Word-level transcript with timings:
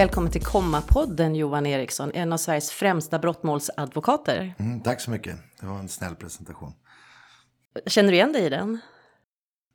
Välkommen 0.00 0.30
till 0.30 0.42
Komma-podden 0.42 1.34
Johan 1.34 1.66
Eriksson, 1.66 2.10
en 2.14 2.32
av 2.32 2.36
Sveriges 2.36 2.70
främsta 2.70 3.18
brottmålsadvokater. 3.18 4.54
Mm, 4.58 4.80
tack 4.80 5.00
så 5.00 5.10
mycket. 5.10 5.38
Det 5.60 5.66
var 5.66 5.78
en 5.78 5.88
snäll 5.88 6.14
presentation. 6.14 6.72
Känner 7.86 8.10
du 8.10 8.16
igen 8.16 8.32
dig 8.32 8.42
i 8.42 8.48
den? 8.48 8.78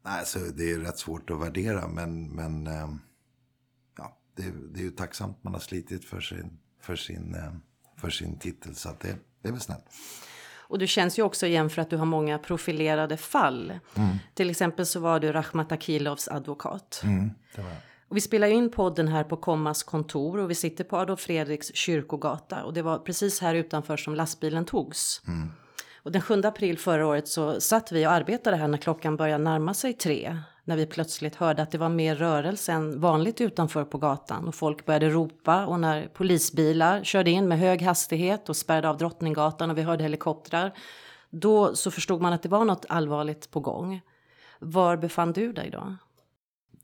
Nej, 0.05 0.19
alltså, 0.19 0.39
det 0.39 0.71
är 0.71 0.79
rätt 0.79 0.97
svårt 0.97 1.29
att 1.29 1.41
värdera, 1.41 1.87
men, 1.87 2.35
men 2.35 2.67
eh, 2.67 2.89
ja, 3.97 4.17
det, 4.35 4.43
det 4.73 4.79
är 4.79 4.83
ju 4.83 4.91
tacksamt. 4.91 5.43
Man 5.43 5.53
har 5.53 5.59
slitit 5.59 6.05
för 6.05 6.21
sin, 6.21 6.59
för 6.81 6.95
sin, 6.95 7.35
eh, 7.35 7.53
för 7.97 8.09
sin 8.09 8.39
titel, 8.39 8.75
så 8.75 8.89
att 8.89 8.99
det, 8.99 9.15
det 9.41 9.47
är 9.47 9.51
väl 9.51 9.61
snällt. 9.61 9.85
Och 10.67 10.79
du 10.79 10.87
känns 10.87 11.19
ju 11.19 11.23
också 11.23 11.45
igen 11.45 11.69
för 11.69 11.81
att 11.81 11.89
du 11.89 11.97
har 11.97 12.05
många 12.05 12.39
profilerade 12.39 13.17
fall. 13.17 13.79
Mm. 13.95 14.17
Till 14.33 14.49
exempel 14.49 14.85
så 14.85 14.99
var 14.99 15.19
du 15.19 15.31
Rahmat 15.31 15.71
Akilovs 15.71 16.27
advokat. 16.27 17.01
Mm, 17.03 17.31
det 17.55 17.61
var. 17.61 17.75
Och 18.07 18.17
vi 18.17 18.21
spelar 18.21 18.47
in 18.47 18.71
podden 18.71 19.07
här 19.07 19.23
på 19.23 19.37
Kommas 19.37 19.83
kontor 19.83 20.39
och 20.39 20.49
vi 20.49 20.55
sitter 20.55 20.83
på 20.83 20.97
Adolf 20.97 21.19
Fredriks 21.19 21.75
kyrkogata. 21.75 22.63
Och 22.63 22.73
det 22.73 22.81
var 22.81 22.97
precis 22.97 23.41
här 23.41 23.55
utanför 23.55 23.97
som 23.97 24.15
lastbilen 24.15 24.65
togs. 24.65 25.21
Mm. 25.27 25.49
Och 26.03 26.11
den 26.11 26.21
7 26.21 26.41
april 26.43 26.77
förra 26.77 27.07
året 27.07 27.27
så 27.27 27.61
satt 27.61 27.91
vi 27.91 28.07
och 28.07 28.11
arbetade 28.11 28.57
här 28.57 28.67
när 28.67 28.77
klockan 28.77 29.17
började 29.17 29.43
närma 29.43 29.73
sig 29.73 29.93
tre. 29.93 30.37
När 30.63 30.75
vi 30.75 30.85
plötsligt 30.85 31.35
hörde 31.35 31.61
att 31.61 31.71
det 31.71 31.77
var 31.77 31.89
mer 31.89 32.15
rörelse 32.15 32.71
än 32.71 32.99
vanligt 32.99 33.41
utanför 33.41 33.85
på 33.85 33.97
gatan. 33.97 34.47
Och 34.47 34.55
folk 34.55 34.85
började 34.85 35.09
ropa 35.09 35.65
och 35.65 35.79
när 35.79 36.07
polisbilar 36.07 37.03
körde 37.03 37.31
in 37.31 37.47
med 37.47 37.59
hög 37.59 37.81
hastighet 37.81 38.49
och 38.49 38.57
spärrade 38.57 38.89
av 38.89 38.97
Drottninggatan 38.97 39.71
och 39.71 39.77
vi 39.77 39.81
hörde 39.81 40.03
helikoptrar. 40.03 40.73
Då 41.29 41.75
så 41.75 41.91
förstod 41.91 42.21
man 42.21 42.33
att 42.33 42.43
det 42.43 42.49
var 42.49 42.65
något 42.65 42.85
allvarligt 42.89 43.51
på 43.51 43.59
gång. 43.59 44.01
Var 44.59 44.97
befann 44.97 45.33
du 45.33 45.53
dig 45.53 45.69
då? 45.69 45.95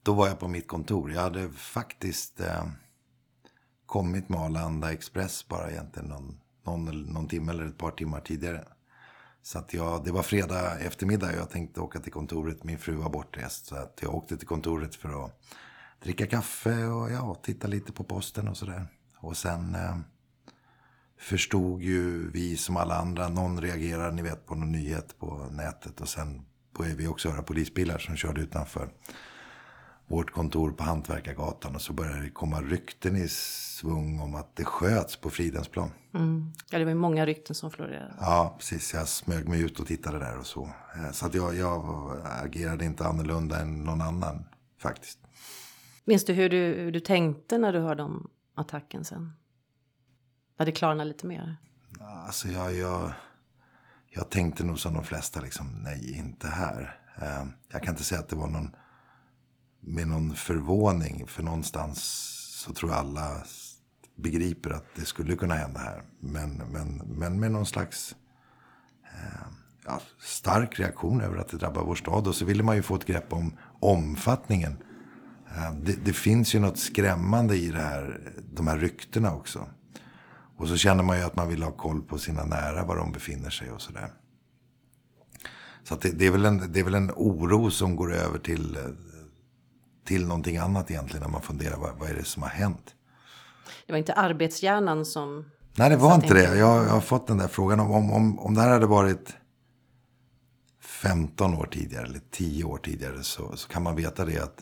Då 0.04 0.14
var 0.14 0.28
jag 0.28 0.40
på 0.40 0.48
mitt 0.48 0.68
kontor. 0.68 1.12
Jag 1.12 1.22
hade 1.22 1.50
faktiskt 1.50 2.40
eh, 2.40 2.66
kommit 3.86 4.30
med 4.30 4.40
Arlanda 4.40 4.94
Express 4.94 5.48
bara 5.48 5.72
egentligen 5.72 6.10
någon, 6.10 6.40
någon, 6.64 7.02
någon 7.02 7.28
timme 7.28 7.52
eller 7.52 7.66
ett 7.66 7.78
par 7.78 7.92
timmar 7.92 8.20
tidigare. 8.20 8.66
Så 9.42 9.60
att 9.60 9.74
jag, 9.74 10.04
det 10.06 10.12
var 10.12 10.24
fredag 10.24 10.80
eftermiddag 10.80 11.28
och 11.28 11.38
jag 11.38 11.50
tänkte 11.50 11.80
åka 11.80 12.00
till 12.00 12.12
kontoret. 12.12 12.64
Min 12.64 12.78
fru 12.78 12.96
var 12.96 13.10
bortrest. 13.10 13.66
Så 13.66 13.76
att 13.76 14.00
jag 14.02 14.16
åkte 14.16 14.38
till 14.38 14.48
kontoret 14.48 14.96
för 14.96 15.26
att 15.26 15.42
dricka 16.04 16.28
kaffe 16.28 16.86
och 16.86 17.12
ja, 17.12 17.36
titta 17.44 17.68
lite 17.68 17.92
på 17.92 18.04
posten 18.04 18.48
och 18.48 18.58
sådär. 18.58 18.88
Och 19.18 19.38
sen 19.38 19.76
eh, 19.76 19.98
förstod 21.20 21.82
ju 21.82 22.32
vi 22.32 22.58
som 22.58 22.78
alla 22.78 22.96
andra. 22.96 23.30
Någon 23.30 23.62
reagerar, 23.62 24.12
ni 24.12 24.22
vet, 24.22 24.46
på 24.46 24.56
någon 24.56 24.72
nyhet 24.72 25.20
på 25.20 25.48
nätet. 25.52 26.02
Och 26.02 26.10
sen 26.10 26.46
började 26.78 26.98
vi 26.98 27.08
också 27.08 27.30
höra 27.30 27.44
polisbilar 27.44 27.98
som 27.98 28.16
körde 28.16 28.42
utanför 28.42 28.90
vårt 30.12 30.32
kontor 30.32 30.72
på 30.72 30.84
Hantverkargatan. 30.84 31.76
Och 31.76 31.82
så 31.82 31.94
började 31.94 32.22
det 32.22 32.30
komma 32.30 32.62
rykten 32.62 33.16
i 33.16 33.28
svung 33.28 34.20
om 34.20 34.36
att 34.36 34.56
det 34.56 34.66
sköts 34.66 35.16
på 35.18 35.30
Fridhemsplan. 35.30 35.92
Mm. 36.14 36.52
Ja, 36.70 36.80
det 36.80 36.86
var 36.86 36.92
ju 36.92 36.98
många 36.98 37.26
rykten 37.26 37.56
som 37.56 37.72
florerade. 37.72 38.14
Ja, 38.20 38.56
precis. 38.58 38.94
Jag 38.94 39.08
smög 39.08 39.48
mig 39.48 39.62
ut 39.62 39.80
och 39.80 39.88
tittade 39.88 40.20
där 40.20 40.38
och 40.40 40.46
så. 40.46 40.70
Eh, 40.96 41.12
Så 41.12 41.26
att 41.26 41.34
jag, 41.34 41.56
jag 41.56 42.12
agerade 42.24 42.86
inte 42.86 43.06
annorlunda 43.06 43.60
än 43.62 43.84
någon 43.84 44.02
annan 44.02 44.46
faktiskt. 44.80 45.20
Minns 46.06 46.26
du 46.26 46.34
hur, 46.34 46.50
du 46.50 46.58
hur 46.58 46.92
du 46.92 47.00
tänkte 47.00 47.58
när 47.58 47.74
du 47.74 47.80
hörde 47.80 48.04
om 48.04 48.30
attacken 48.56 49.06
sen? 49.06 49.34
När 50.60 50.66
det 50.66 50.72
klarnade 50.72 51.08
lite 51.08 51.28
mer? 51.28 51.58
Alltså 52.26 52.48
jag, 52.48 52.76
jag, 52.76 53.12
jag 54.10 54.30
tänkte 54.30 54.64
nog 54.64 54.80
som 54.80 54.94
de 54.94 55.04
flesta 55.04 55.42
liksom, 55.42 55.68
nej 55.84 56.18
inte 56.18 56.48
här. 56.48 57.00
Eh, 57.22 57.44
Jag 57.72 57.84
kan 57.84 57.94
inte 57.94 58.04
säga 58.04 58.22
att 58.22 58.30
det 58.30 58.36
var 58.36 58.48
någon 58.48 58.76
med 59.82 60.08
någon 60.08 60.36
förvåning. 60.36 61.28
För 61.28 61.44
någonstans 61.44 61.98
så 62.66 62.74
tror 62.74 62.92
jag 62.92 63.00
alla 63.00 63.44
begriper 64.16 64.70
att 64.70 64.86
det 64.96 65.06
skulle 65.06 65.36
kunna 65.36 65.54
hända 65.56 65.80
här. 65.80 66.04
Men, 66.20 66.62
men, 66.72 66.98
men 66.98 67.40
med 67.40 67.52
någon 67.52 67.66
slags 67.66 68.16
eh, 69.04 69.48
ja, 69.86 70.02
stark 70.20 70.80
reaktion 70.80 71.22
över 71.22 71.38
att 71.38 71.50
det 71.50 71.58
drabbar 71.58 71.84
vår 71.84 71.96
stad. 71.96 72.28
Och 72.28 72.36
så 72.36 72.46
ville 72.46 72.64
man 72.64 72.76
ju 72.76 72.82
få 72.82 72.96
ett 72.96 73.06
grepp 73.06 73.34
om 73.34 73.58
omfattningen. 73.80 74.78
Eh, 75.56 75.74
Det, 75.74 76.06
det 76.06 76.14
finns 76.14 76.56
ju 76.56 76.60
något 76.60 76.78
skrämmande 76.80 77.56
i 77.56 77.72
det 77.72 77.82
här, 77.82 78.34
de 78.54 78.68
här 78.68 78.78
ryktena 78.78 79.34
också. 79.36 79.68
Och 80.58 80.68
så 80.68 80.78
känner 80.78 81.04
man 81.04 81.18
ju 81.18 81.24
att 81.24 81.36
man 81.36 81.48
vill 81.48 81.64
ha 81.64 81.72
koll 81.72 82.02
på 82.02 82.18
sina 82.18 82.46
nära, 82.46 82.86
var 82.86 82.96
de 82.96 83.12
befinner 83.12 83.50
sig 83.50 83.72
och 83.72 83.82
sådär. 83.82 84.12
Så 85.84 85.94
att 85.94 86.02
det, 86.02 86.12
det, 86.12 86.28
är 86.28 86.32
väl 86.32 86.46
en, 86.46 86.72
det 86.72 86.80
är 86.80 86.84
väl 86.84 86.96
en 86.96 87.12
oro 87.12 87.72
som 87.72 87.96
går 87.96 88.14
över 88.14 88.40
till, 88.40 88.76
eh, 88.76 88.82
till 90.06 90.28
någonting 90.28 90.58
annat 90.58 90.92
egentligen. 90.92 91.24
När 91.24 91.32
man 91.32 91.42
funderar, 91.42 91.78
vad, 91.78 91.96
vad 92.00 92.10
är 92.10 92.14
det 92.14 92.24
som 92.24 92.44
har 92.44 92.50
hänt? 92.50 92.96
Det 93.86 93.94
var 93.94 93.98
inte 93.98 94.14
arbetshjärnan 94.14 95.06
som... 95.06 95.46
Nej, 95.76 95.90
det 95.90 95.96
var 95.96 96.16
inte 96.16 96.28
in- 96.28 96.34
det. 96.34 96.44
Jag, 96.58 96.86
jag 96.86 96.90
har 96.90 97.02
fått 97.02 97.28
den 97.28 97.38
där 97.38 97.48
frågan. 97.48 97.80
Om, 97.80 97.92
om, 97.92 98.12
om, 98.12 98.40
om 98.40 98.54
det 98.54 98.62
här 98.62 98.70
hade 98.70 98.86
varit 98.88 99.34
15 100.82 101.54
år 101.56 101.66
tidigare 101.72 102.06
eller 102.06 102.22
10 102.32 102.64
år 102.64 102.78
tidigare 102.78 103.24
så, 103.24 103.56
så 103.58 103.68
kan 103.68 103.84
man 103.84 103.96
veta 103.96 104.26
det 104.26 104.40
att 104.40 104.60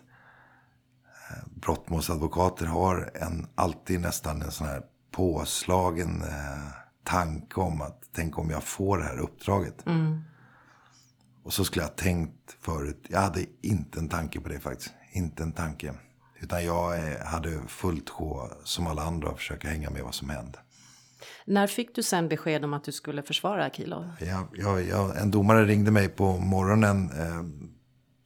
eh, 1.30 1.48
brottmålsadvokater 1.56 2.66
har 2.66 3.12
en, 3.16 3.48
alltid 3.56 4.00
nästan 4.02 4.42
en 4.42 4.52
sån 4.52 4.68
här 4.68 4.82
påslagen 5.12 6.22
eh, 6.22 6.72
tanke 7.04 7.60
om 7.60 7.82
att 7.82 8.02
tänk 8.16 8.38
om 8.38 8.50
jag 8.50 8.64
får 8.64 8.98
det 8.98 9.04
här 9.04 9.20
uppdraget. 9.20 9.86
Och 11.44 11.54
så 11.54 11.66
skulle 11.66 11.84
jag 11.84 11.90
ha 11.90 11.96
tänkt 11.96 12.52
förut. 12.62 13.06
Jag 13.10 13.20
hade 13.22 13.46
inte 13.62 14.00
en 14.00 14.10
tanke 14.10 14.40
på 14.42 14.50
det 14.50 14.60
faktiskt. 14.60 14.94
Inte 15.12 15.44
en 15.44 15.52
tanke. 15.52 15.94
Utan 16.42 16.66
jag 16.66 16.98
eh, 16.98 17.26
hade 17.26 17.62
fullt 17.68 18.10
sjå 18.10 18.50
som 18.64 18.88
alla 18.88 19.02
andra 19.02 19.30
att 19.30 19.38
försöka 19.38 19.68
hänga 19.68 19.90
med 19.90 20.04
vad 20.04 20.14
som 20.14 20.30
hände. 20.30 20.60
När 21.46 21.68
fick 21.68 21.96
du 21.96 22.04
sen 22.04 22.28
besked 22.28 22.66
om 22.66 22.74
att 22.74 22.84
du 22.84 22.92
skulle 22.92 23.24
försvara 23.24 23.66
Akilov? 23.66 24.12
Jag, 24.20 24.48
jag, 24.54 24.88
jag, 24.88 25.22
en 25.22 25.32
domare 25.32 25.66
ringde 25.66 25.92
mig 25.92 26.10
på 26.10 26.38
morgonen, 26.38 27.12
eh, 27.12 27.44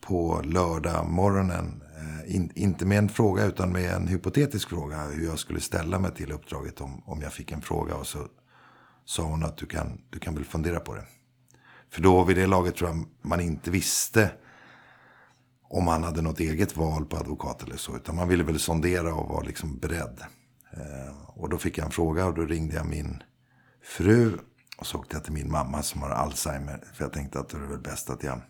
på 0.01 0.41
lördag 0.43 1.09
morgonen. 1.09 1.83
Eh, 1.97 2.35
in, 2.35 2.51
inte 2.55 2.85
med 2.85 2.97
en 2.97 3.09
fråga 3.09 3.45
utan 3.45 3.71
med 3.71 3.93
en 3.93 4.07
hypotetisk 4.07 4.69
fråga. 4.69 5.03
Hur 5.03 5.25
jag 5.25 5.39
skulle 5.39 5.59
ställa 5.59 5.99
mig 5.99 6.11
till 6.11 6.31
uppdraget 6.31 6.81
om, 6.81 7.03
om 7.05 7.21
jag 7.21 7.33
fick 7.33 7.51
en 7.51 7.61
fråga. 7.61 7.95
Och 7.95 8.07
så 8.07 8.27
sa 9.05 9.23
hon 9.23 9.43
att 9.43 9.57
du 9.57 9.65
kan, 9.65 10.01
du 10.09 10.19
kan 10.19 10.35
väl 10.35 10.45
fundera 10.45 10.79
på 10.79 10.95
det. 10.95 11.05
För 11.89 12.01
då 12.01 12.23
vid 12.23 12.37
det 12.37 12.47
laget 12.47 12.75
tror 12.75 12.89
jag 12.89 13.05
man 13.21 13.41
inte 13.41 13.71
visste 13.71 14.31
om 15.73 15.87
han 15.87 16.03
hade 16.03 16.21
något 16.21 16.39
eget 16.39 16.77
val 16.77 17.05
på 17.05 17.17
advokat 17.17 17.63
eller 17.63 17.77
så. 17.77 17.95
Utan 17.95 18.15
man 18.15 18.27
ville 18.27 18.43
väl 18.43 18.59
sondera 18.59 19.13
och 19.13 19.29
vara 19.29 19.43
liksom 19.43 19.77
beredd. 19.77 20.19
Eh, 20.73 21.15
och 21.27 21.49
då 21.49 21.57
fick 21.57 21.77
jag 21.77 21.85
en 21.85 21.91
fråga 21.91 22.25
och 22.25 22.33
då 22.33 22.41
ringde 22.45 22.75
jag 22.75 22.85
min 22.85 23.23
fru. 23.83 24.37
Och 24.77 24.87
så 24.87 24.97
åkte 24.97 25.15
jag 25.15 25.23
till 25.23 25.33
min 25.33 25.51
mamma 25.51 25.83
som 25.83 26.01
har 26.01 26.09
Alzheimer. 26.09 26.83
För 26.93 27.03
jag 27.03 27.13
tänkte 27.13 27.39
att 27.39 27.49
det 27.49 27.57
är 27.57 27.61
väl 27.61 27.79
bäst 27.79 28.09
att 28.09 28.23
jag 28.23 28.41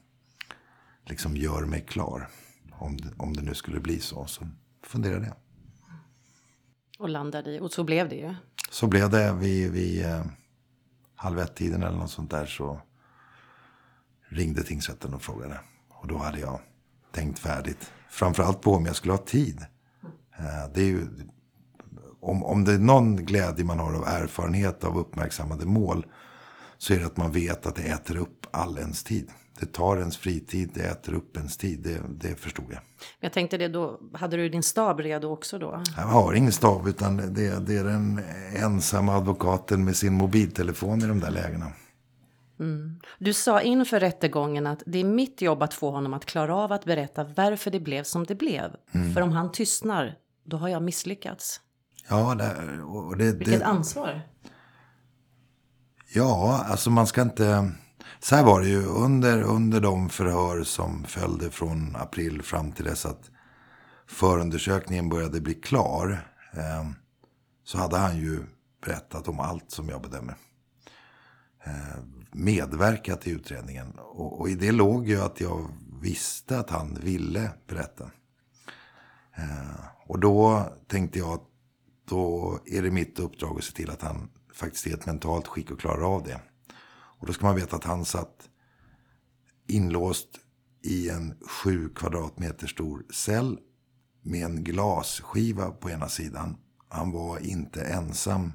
liksom 1.06 1.38
gör 1.38 1.66
mig 1.66 1.85
klar. 1.88 2.29
Om 2.72 2.97
det, 2.97 3.09
om 3.17 3.34
det 3.34 3.41
nu 3.41 3.53
skulle 3.53 3.79
bli 3.79 4.00
så. 4.00 4.25
Så 4.25 4.47
funderade 4.84 5.25
jag. 5.25 5.35
Och 7.00 7.09
landade 7.09 7.55
i, 7.55 7.59
och 7.59 7.72
så 7.72 7.84
blev 7.84 8.09
det 8.09 8.16
ju. 8.16 8.35
Så 8.72 8.88
blev 8.88 9.09
det 9.09 9.34
vid, 9.34 9.72
vid 9.72 10.05
eh, 10.05 10.25
halv 11.16 11.40
ett-tiden 11.40 11.84
eller 11.84 11.97
något 11.97 12.11
sånt 12.11 12.31
där. 12.31 12.45
Så 12.45 12.81
ringde 14.29 14.63
tingsrätten 14.63 15.13
och 15.13 15.22
frågade. 15.22 15.59
Och 15.90 16.07
då 16.07 16.17
hade 16.17 16.40
jag 16.40 16.59
tänkt 17.13 17.40
färdigt. 17.40 17.91
Framförallt 18.09 18.62
på 18.62 18.74
om 18.74 18.85
jag 18.85 18.96
skulle 18.96 19.13
ha 19.13 19.18
tid. 19.18 19.66
Eh, 20.38 20.74
det 20.74 20.81
är 20.81 20.85
ju, 20.85 21.07
om, 22.22 22.44
om 22.44 22.66
det 22.66 22.74
är 22.74 22.78
någon 22.78 23.16
glädje 23.16 23.66
man 23.66 23.79
har 23.79 23.94
av 23.94 24.07
erfarenhet 24.07 24.84
av 24.84 24.97
uppmärksammade 24.97 25.66
mål. 25.66 26.06
Så 26.78 26.94
är 26.94 27.00
det 27.00 27.06
att 27.06 27.18
man 27.18 27.31
vet 27.31 27.66
att 27.66 27.75
det 27.75 27.81
äter 27.81 28.18
upp 28.18 28.47
all 28.52 28.78
ens 28.78 29.03
tid. 29.03 29.29
Det 29.59 29.66
tar 29.66 29.97
ens 29.97 30.17
fritid, 30.17 30.70
det 30.73 30.82
äter 30.82 31.14
upp 31.14 31.37
ens 31.37 31.58
tid. 31.58 31.79
Det, 31.84 32.29
det 32.29 32.35
förstod 32.35 32.66
jag. 32.70 32.79
Jag 33.20 33.34
tänkte 33.34 33.58
det 33.58 33.67
då, 33.67 33.99
hade 34.14 34.37
du 34.37 34.49
din 34.49 34.64
stab 34.64 34.99
redo 34.99 35.28
också 35.28 35.59
då? 35.59 35.84
Jag 35.97 36.03
har 36.03 36.34
ingen 36.34 36.52
stav 36.52 36.90
utan 36.90 37.17
det, 37.17 37.59
det 37.59 37.78
är 37.78 37.84
den 37.84 38.22
ensamma 38.55 39.16
advokaten 39.16 39.85
med 39.85 39.96
sin 39.96 40.14
mobiltelefon 40.14 41.03
i 41.03 41.08
de 41.08 41.20
där 41.20 41.32
lägena. 41.32 41.72
Du 43.20 43.34
sa 43.34 43.61
inför 43.61 44.00
rättegången 44.00 44.67
att 44.67 44.84
det 44.85 45.00
är 45.00 45.03
mitt 45.03 45.41
jobb 45.41 45.64
att 45.64 45.73
få 45.73 45.91
honom 45.91 46.14
att 46.14 46.26
klara 46.26 46.55
av 46.55 46.72
att 46.72 46.85
berätta 46.85 47.23
varför 47.23 47.72
det 47.72 47.79
blev 47.79 48.03
som 48.03 48.23
det 48.23 48.35
blev. 48.35 48.76
För 49.14 49.22
om 49.22 49.32
han 49.32 49.52
tystnar, 49.52 50.16
då 50.44 50.58
har 50.58 50.70
jag 50.70 50.84
misslyckats. 50.84 51.61
Ja, 52.09 52.35
det, 52.35 52.82
och 52.82 53.17
det, 53.17 53.32
Vilket 53.32 53.59
det, 53.59 53.66
ansvar. 53.66 54.22
ja, 56.14 56.66
alltså 56.67 56.90
man 56.90 57.08
ska 57.08 57.22
inte... 57.22 57.72
Så 58.20 58.35
här 58.35 58.44
var 58.44 58.61
det 58.61 58.67
ju 58.67 58.85
under, 58.85 59.41
under 59.41 59.82
de 59.82 60.09
förhör 60.09 60.64
som 60.64 61.03
följde 61.03 61.49
från 61.49 61.96
april 61.96 62.41
fram 62.41 62.72
till 62.72 62.85
dess 62.85 63.06
att 63.06 63.29
förundersökningen 64.08 65.09
började 65.09 65.41
bli 65.41 65.53
klar. 65.53 66.28
Eh, 66.53 66.90
så 67.64 67.78
hade 67.78 67.97
han 67.97 68.17
ju 68.17 68.40
berättat 68.85 69.28
om 69.28 69.40
allt 69.40 69.72
som 69.72 69.90
jag 69.90 70.02
bedömer. 70.02 70.35
Eh, 71.64 72.03
medverkat 72.34 73.28
i 73.28 73.32
utredningen. 73.32 73.94
Och, 73.97 74.40
och 74.40 74.50
i 74.50 74.56
det 74.56 74.72
låg 74.72 75.08
ju 75.08 75.22
att 75.22 75.41
jag 75.41 75.68
visste 76.02 76.59
att 76.59 76.70
han 76.70 76.94
ville 76.94 77.52
berätta. 77.68 78.12
Eh, 79.35 79.85
och 80.08 80.20
då 80.20 80.68
tänkte 80.88 81.20
jag 81.20 81.34
att 81.34 81.47
då 82.09 82.59
är 82.66 82.82
det 82.82 82.91
mitt 82.91 83.20
uppdrag 83.20 83.58
att 83.58 83.64
se 83.64 83.74
till 83.74 83.90
att 83.90 84.02
han 84.02 84.30
faktiskt 84.53 84.88
är 84.88 84.90
i 84.90 84.94
ett 84.94 85.06
mentalt 85.06 85.47
skick 85.47 85.72
och 85.72 85.80
klarar 85.80 86.16
av 86.16 86.24
det. 86.24 86.41
Och 87.20 87.28
då 87.28 87.34
ska 87.34 87.46
man 87.46 87.56
veta 87.56 87.76
att 87.76 87.84
han 87.84 88.06
satt 88.06 88.50
inlåst 89.68 90.30
i 90.84 91.09
en 91.09 91.34
sju 91.47 91.90
kvadratmeter 91.90 92.68
stor 92.68 93.06
cell 93.14 93.59
med 94.22 94.46
en 94.46 94.64
glasskiva 94.64 95.72
på 95.72 95.90
ena 95.90 96.09
sidan. 96.09 96.58
Han 96.90 97.12
var 97.12 97.40
inte 97.40 97.82
ensam 97.82 98.52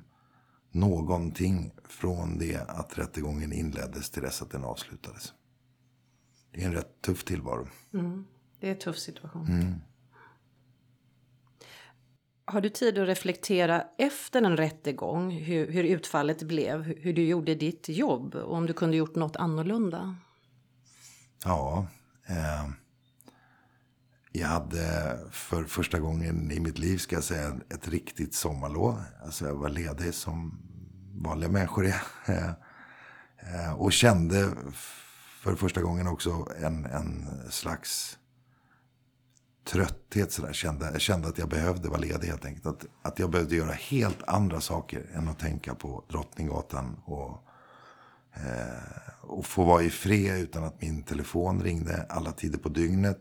någonting 0.70 1.72
från 1.84 2.38
det 2.38 2.56
att 2.68 2.98
rättegången 2.98 3.52
inleddes 3.52 4.10
till 4.10 4.22
dess 4.22 4.42
att 4.42 4.50
den 4.50 4.64
avslutades. 4.64 5.32
Det 6.52 6.62
är 6.62 6.66
en 6.66 6.74
rätt 6.74 7.02
tuff 7.02 7.24
tillvaro. 7.24 7.68
Mm, 7.94 8.26
det 8.60 8.66
är 8.66 8.70
en 8.70 8.78
tuff 8.78 8.98
situation. 8.98 9.46
Mm. 9.46 9.74
Har 12.44 12.60
du 12.60 12.68
tid 12.68 12.98
att 12.98 13.08
reflektera 13.08 13.84
efter 13.98 14.42
en 14.42 14.56
rättegång 14.56 15.30
hur, 15.30 15.72
hur 15.72 15.84
utfallet 15.84 16.42
blev, 16.42 16.82
hur 16.82 17.12
du 17.12 17.24
gjorde 17.24 17.54
ditt 17.54 17.88
jobb 17.88 18.34
och 18.34 18.54
om 18.56 18.66
du 18.66 18.72
kunde 18.72 18.96
gjort 18.96 19.14
något 19.14 19.36
annorlunda? 19.36 20.16
Ja. 21.44 21.86
Eh, 22.26 22.68
jag 24.38 24.48
hade 24.48 25.18
för 25.30 25.64
första 25.64 25.98
gången 25.98 26.50
i 26.50 26.60
mitt 26.60 26.78
liv 26.78 26.98
ska 26.98 27.16
jag 27.16 27.24
säga 27.24 27.56
ett 27.70 27.88
riktigt 27.88 28.34
sommarlov. 28.34 29.02
Alltså 29.24 29.46
jag 29.46 29.54
var 29.54 29.68
ledig 29.68 30.14
som 30.14 30.58
vanliga 31.14 31.50
människor 31.50 31.86
är. 31.86 32.02
Eh, 32.26 32.50
eh, 33.38 33.72
och 33.72 33.92
kände 33.92 34.50
för 35.42 35.54
första 35.54 35.82
gången 35.82 36.06
också 36.06 36.48
en, 36.62 36.84
en 36.84 37.26
slags 37.50 38.18
trötthet. 39.64 40.32
Så 40.32 40.42
där. 40.42 40.52
Kände, 40.52 40.90
jag 40.92 41.00
kände 41.00 41.28
att 41.28 41.38
jag 41.38 41.48
behövde 41.48 41.88
vara 41.88 42.00
ledig 42.00 42.28
helt 42.28 42.44
enkelt. 42.44 42.66
Att, 42.66 42.86
att 43.02 43.18
jag 43.18 43.30
behövde 43.30 43.56
göra 43.56 43.72
helt 43.72 44.22
andra 44.22 44.60
saker 44.60 45.10
än 45.14 45.28
att 45.28 45.38
tänka 45.38 45.74
på 45.74 46.04
Drottninggatan. 46.08 46.96
Och, 47.04 47.48
eh, 48.34 49.20
och 49.20 49.46
få 49.46 49.64
vara 49.64 49.82
i 49.82 49.90
fred 49.90 50.40
utan 50.40 50.64
att 50.64 50.82
min 50.82 51.02
telefon 51.02 51.62
ringde 51.62 52.06
alla 52.08 52.32
tider 52.32 52.58
på 52.58 52.68
dygnet. 52.68 53.20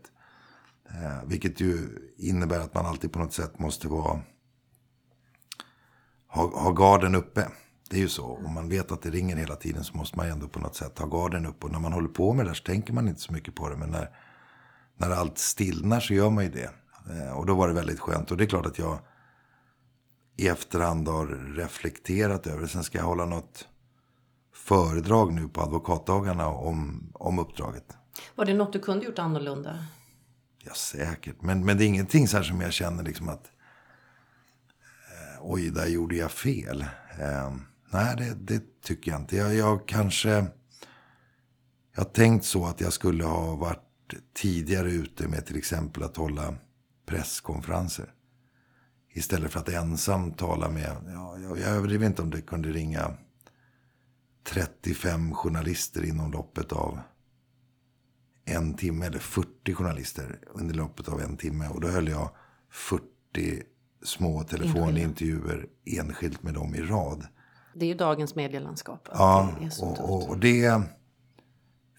Eh, 0.94 1.24
vilket 1.26 1.60
ju 1.60 1.88
innebär 2.16 2.60
att 2.60 2.74
man 2.74 2.86
alltid 2.86 3.12
på 3.12 3.18
något 3.18 3.32
sätt 3.32 3.58
måste 3.58 3.88
vara 3.88 4.20
ha, 6.28 6.60
ha 6.60 6.72
garden 6.72 7.14
uppe. 7.14 7.48
Det 7.90 7.96
är 7.96 8.00
ju 8.00 8.08
så. 8.08 8.26
Om 8.46 8.54
man 8.54 8.68
vet 8.68 8.92
att 8.92 9.02
det 9.02 9.10
ringer 9.10 9.36
hela 9.36 9.56
tiden 9.56 9.84
så 9.84 9.96
måste 9.96 10.16
man 10.16 10.26
ändå 10.26 10.48
på 10.48 10.60
något 10.60 10.76
sätt 10.76 10.98
ha 10.98 11.06
garden 11.06 11.46
uppe. 11.46 11.66
Och 11.66 11.72
när 11.72 11.78
man 11.78 11.92
håller 11.92 12.08
på 12.08 12.32
med 12.32 12.46
det 12.46 12.50
där 12.50 12.54
så 12.54 12.64
tänker 12.64 12.92
man 12.92 13.08
inte 13.08 13.20
så 13.20 13.32
mycket 13.32 13.54
på 13.54 13.68
det. 13.68 13.76
Men 13.76 13.90
när, 13.90 14.10
när 14.96 15.10
allt 15.10 15.38
stillnar 15.38 16.00
så 16.00 16.14
gör 16.14 16.30
man 16.30 16.44
ju 16.44 16.50
det. 16.50 16.70
Eh, 17.10 17.32
och 17.32 17.46
då 17.46 17.54
var 17.54 17.68
det 17.68 17.74
väldigt 17.74 18.00
skönt. 18.00 18.30
Och 18.30 18.36
det 18.36 18.44
är 18.44 18.48
klart 18.48 18.66
att 18.66 18.78
jag 18.78 18.98
i 20.36 20.48
efterhand 20.48 21.08
har 21.08 21.26
reflekterat 21.56 22.46
över 22.46 22.62
det. 22.62 22.68
Sen 22.68 22.84
ska 22.84 22.98
jag 22.98 23.04
hålla 23.04 23.24
något 23.24 23.68
föredrag 24.54 25.32
nu 25.32 25.48
på 25.48 25.60
advokatdagarna 25.60 26.48
om, 26.48 27.10
om 27.14 27.38
uppdraget. 27.38 27.96
Var 28.34 28.44
det 28.44 28.54
något 28.54 28.72
du 28.72 28.78
kunde 28.78 29.04
gjort 29.04 29.18
annorlunda? 29.18 29.78
Ja, 30.64 30.74
säkert. 30.74 31.42
Men, 31.42 31.64
men 31.64 31.78
det 31.78 31.84
är 31.84 31.86
ingenting 31.86 32.28
så 32.28 32.36
här 32.36 32.44
som 32.44 32.60
jag 32.60 32.72
känner 32.72 33.02
liksom 33.02 33.28
att 33.28 33.50
eh, 35.10 35.38
oj, 35.40 35.70
där 35.70 35.86
gjorde 35.86 36.16
jag 36.16 36.30
fel. 36.30 36.84
Eh, 37.18 37.56
nej, 37.90 38.16
det, 38.16 38.34
det, 38.34 38.82
tycker 38.82 39.10
jag 39.10 39.20
inte. 39.20 39.36
Jag, 39.36 39.54
jag 39.54 39.88
kanske... 39.88 40.46
Jag 41.94 42.04
har 42.04 42.10
tänkt 42.10 42.44
så 42.44 42.66
att 42.66 42.80
jag 42.80 42.92
skulle 42.92 43.24
ha 43.24 43.54
varit 43.54 44.14
tidigare 44.34 44.90
ute 44.90 45.28
med 45.28 45.46
till 45.46 45.56
exempel 45.56 46.02
att 46.02 46.16
hålla 46.16 46.54
presskonferenser. 47.06 48.12
Istället 49.12 49.52
för 49.52 49.60
att 49.60 49.68
ensam 49.68 50.32
tala 50.32 50.68
med, 50.68 50.96
ja, 51.06 51.38
jag, 51.38 51.58
jag 51.58 51.68
överdriver 51.68 52.06
inte 52.06 52.22
om 52.22 52.30
det 52.30 52.40
kunde 52.40 52.68
ringa 52.68 53.12
35 54.44 55.34
journalister 55.34 56.04
inom 56.04 56.32
loppet 56.32 56.72
av 56.72 57.00
en 58.56 58.74
timme. 58.74 59.06
Eller 59.06 59.18
40 59.18 59.74
journalister 59.74 60.38
under 60.52 60.74
loppet 60.74 61.08
av 61.08 61.20
en 61.20 61.36
timme. 61.36 61.68
Och 61.68 61.80
då 61.80 61.88
höll 61.88 62.08
jag 62.08 62.30
40 62.70 63.02
små 64.02 64.42
telefonintervjuer 64.42 65.66
enskilt 65.84 66.42
med 66.42 66.54
dem 66.54 66.74
i 66.74 66.82
rad. 66.82 67.26
Det 67.74 67.84
är 67.84 67.88
ju 67.88 67.94
dagens 67.94 68.34
medielandskap. 68.34 69.08
Ja, 69.12 69.52
och, 69.80 70.10
och, 70.10 70.28
och 70.28 70.38
det 70.38 70.82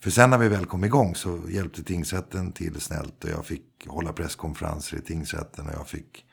för 0.01 0.09
sen 0.09 0.29
när 0.29 0.37
vi 0.37 0.47
väl 0.47 0.65
kom 0.65 0.83
igång 0.83 1.15
så 1.15 1.39
hjälpte 1.49 1.83
tingsrätten 1.83 2.51
till 2.51 2.81
snällt. 2.81 3.23
Och 3.23 3.29
jag 3.29 3.45
fick 3.45 3.87
hålla 3.87 4.13
presskonferenser 4.13 4.97
i 4.97 5.01
tingsrätten. 5.01 5.67
Och 5.67 5.73
jag 5.73 5.87
fick... 5.87 6.25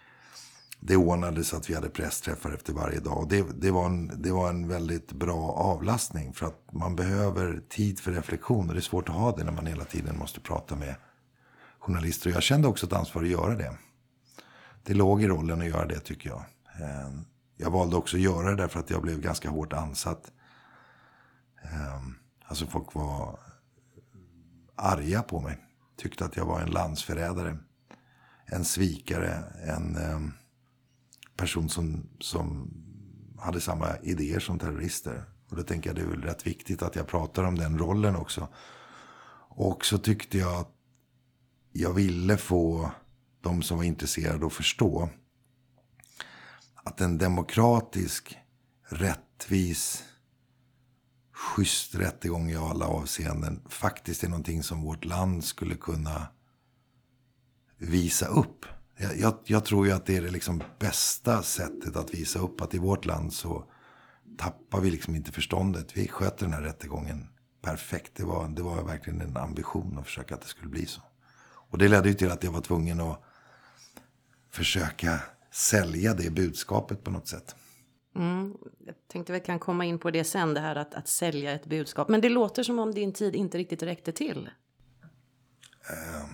Det 0.89 0.97
ordnades 0.97 1.55
att 1.55 1.71
vi 1.71 1.75
hade 1.75 1.89
pressträffar 1.89 2.53
efter 2.53 2.73
varje 2.73 3.01
dag. 3.01 3.19
Och 3.19 3.29
det, 3.29 3.61
det, 3.61 3.71
var 3.71 3.87
en, 3.87 4.23
det 4.23 4.33
var 4.33 4.49
en 4.49 4.69
väldigt 4.69 5.13
bra 5.13 5.53
avlastning. 5.53 6.33
För 6.33 6.47
att 6.47 6.73
man 6.73 6.97
behöver 6.97 7.63
tid 7.69 8.01
för 8.01 8.13
reflektion. 8.13 8.69
Och 8.69 8.75
det 8.75 8.81
är 8.81 8.83
svårt 8.83 9.09
att 9.09 9.15
ha 9.15 9.37
det 9.37 9.45
när 9.45 9.53
man 9.53 9.67
hela 9.67 9.85
tiden 9.85 10.19
måste 10.19 10.41
prata 10.41 10.77
med 10.77 10.95
journalister. 11.79 12.31
Och 12.31 12.37
jag 12.37 12.43
kände 12.43 12.69
också 12.69 12.87
ett 12.87 12.93
ansvar 12.93 13.23
att 13.23 13.29
göra 13.29 13.55
det. 13.55 13.77
Det 14.83 14.95
låg 14.95 15.23
i 15.23 15.29
rollen 15.29 15.61
att 15.61 15.67
göra 15.67 15.87
det 15.87 16.01
tycker 16.01 16.29
jag. 16.29 16.45
Eh, 16.81 17.11
jag 17.57 17.71
valde 17.71 17.97
också 17.97 18.17
att 18.17 18.23
göra 18.23 18.51
det 18.51 18.57
därför 18.57 18.81
att 18.81 18.91
jag 18.91 19.03
blev 19.03 19.21
ganska 19.21 19.51
hårt 19.51 19.73
ansatt. 19.73 20.33
Eh, 21.63 22.03
alltså 22.45 22.67
folk 22.67 22.95
var 22.95 23.39
arga 24.77 25.23
på 25.23 25.41
mig. 25.41 25.59
Tyckte 25.97 26.25
att 26.25 26.37
jag 26.37 26.45
var 26.45 26.61
en 26.61 26.71
landsförrädare. 26.71 27.57
En 28.47 28.65
svikare. 28.65 29.35
En 29.65 29.97
eh, 29.97 30.46
person 31.37 31.69
som, 31.69 32.09
som 32.21 32.71
hade 33.39 33.61
samma 33.61 33.97
idéer 34.03 34.41
som 34.41 34.59
terrorister. 34.59 35.25
Och 35.49 35.57
då 35.57 35.63
tänker 35.63 35.91
jag 35.91 35.97
det 35.97 36.03
är 36.03 36.07
väl 36.07 36.23
rätt 36.23 36.47
viktigt 36.47 36.83
att 36.83 36.97
jag 36.97 37.07
pratar 37.07 37.45
om 37.45 37.59
den 37.59 37.79
rollen 37.79 38.17
också. 38.17 38.49
Och 39.49 39.85
så 39.85 39.99
tyckte 39.99 40.39
jag 40.39 40.55
att 40.55 40.73
jag 41.73 41.93
ville 41.93 42.37
få 42.37 42.91
de 43.41 43.63
som 43.63 43.77
var 43.77 43.85
intresserade 43.85 44.47
att 44.47 44.53
förstå 44.53 45.09
att 46.75 47.01
en 47.01 47.19
demokratisk, 47.19 48.39
rättvis 48.89 50.05
schysst 51.33 51.95
rättegång 51.95 52.51
i 52.51 52.57
alla 52.57 52.87
avseenden 52.87 53.63
faktiskt 53.69 54.25
är 54.25 54.29
någonting 54.29 54.63
som 54.63 54.83
vårt 54.83 55.05
land 55.05 55.45
skulle 55.45 55.75
kunna 55.75 56.27
visa 57.77 58.27
upp. 58.27 58.67
Jag, 58.97 59.19
jag, 59.19 59.39
jag, 59.45 59.65
tror 59.65 59.87
ju 59.87 59.93
att 59.93 60.07
det 60.07 60.17
är 60.17 60.23
det 60.23 60.31
liksom 60.31 60.63
bästa 60.79 61.43
sättet 61.43 61.97
att 61.97 62.15
visa 62.15 62.39
upp 62.39 62.61
att 62.61 62.75
i 62.75 62.79
vårt 62.79 63.05
land 63.05 63.33
så 63.33 63.65
tappar 64.39 64.81
vi 64.81 64.91
liksom 64.91 65.15
inte 65.15 65.33
förståndet. 65.33 65.97
Vi 65.97 66.09
sköter 66.09 66.45
den 66.45 66.55
här 66.55 66.63
rättegången 66.63 67.29
perfekt. 67.63 68.13
Det 68.15 68.25
var, 68.25 68.49
det 68.49 68.63
var 68.63 68.83
verkligen 68.83 69.21
en 69.21 69.37
ambition 69.37 69.99
att 69.99 70.05
försöka 70.05 70.35
att 70.35 70.41
det 70.41 70.47
skulle 70.47 70.69
bli 70.69 70.87
så. 70.87 71.01
Och 71.71 71.79
det 71.79 71.89
ledde 71.89 72.09
ju 72.09 72.15
till 72.15 72.31
att 72.31 72.45
jag 72.45 72.53
var 72.53 72.61
tvungen 72.61 73.01
att 73.01 73.23
försöka 74.51 75.21
sälja 75.51 76.15
det 76.15 76.31
budskapet 76.31 77.05
på 77.05 77.11
något 77.11 77.29
sätt. 77.29 77.57
Mm, 78.17 78.57
jag 78.87 78.95
tänkte 79.09 79.33
vi 79.33 79.41
kan 79.41 79.59
komma 79.59 79.85
in 79.85 79.99
på 79.99 80.11
det 80.11 80.25
sen, 80.25 80.55
det 80.55 80.61
här 80.61 80.77
att, 80.77 80.95
att 80.95 81.09
sälja 81.09 81.53
ett 81.53 81.67
budskap. 81.67 82.09
Men 82.09 82.21
det 82.21 82.29
låter 82.29 82.63
som 82.63 82.79
om 82.79 82.95
din 82.95 83.13
tid 83.13 83.35
inte 83.35 83.59
riktigt 83.59 83.83
räckte 83.83 84.13
till. 84.13 84.51
Uh, 85.91 86.31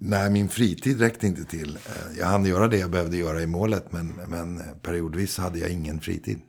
nej, 0.00 0.30
min 0.30 0.48
fritid 0.48 1.00
räckte 1.00 1.26
inte 1.26 1.44
till. 1.44 1.76
Uh, 1.76 2.18
jag 2.18 2.26
hann 2.26 2.44
göra 2.44 2.68
det 2.68 2.78
jag 2.78 2.90
behövde 2.90 3.16
göra 3.16 3.42
i 3.42 3.46
målet, 3.46 3.92
men, 3.92 4.08
men 4.08 4.62
periodvis 4.82 5.38
hade 5.38 5.58
jag 5.58 5.70
ingen 5.70 6.00
fritid. 6.00 6.40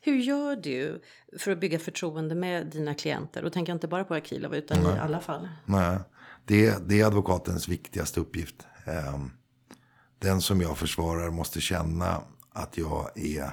Hur 0.00 0.16
gör 0.16 0.56
du 0.56 1.02
för 1.38 1.50
att 1.50 1.60
bygga 1.60 1.78
förtroende 1.78 2.34
med 2.34 2.66
dina 2.66 2.94
klienter? 2.94 3.44
Och 3.44 3.52
tänker 3.52 3.72
inte 3.72 3.88
bara 3.88 4.04
på 4.04 4.14
Akilov, 4.14 4.54
utan 4.54 4.82
nej. 4.82 4.96
i 4.96 4.98
alla 4.98 5.20
fall. 5.20 5.48
Nej, 5.64 5.98
det, 6.44 6.88
det 6.88 7.00
är 7.00 7.06
advokatens 7.06 7.68
viktigaste 7.68 8.20
uppgift. 8.20 8.66
Um, 9.14 9.30
den 10.18 10.40
som 10.40 10.60
jag 10.60 10.78
försvarar 10.78 11.30
måste 11.30 11.60
känna 11.60 12.22
att 12.50 12.78
jag 12.78 13.18
är 13.18 13.50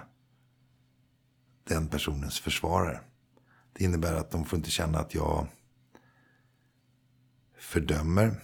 den 1.64 1.88
personens 1.88 2.40
försvarare. 2.40 3.00
Det 3.74 3.84
innebär 3.84 4.14
att 4.14 4.32
de 4.32 4.46
får 4.46 4.58
inte 4.58 4.72
känna 4.72 5.00
att 5.00 5.16
jag 5.16 5.48
fördömer. 7.58 8.44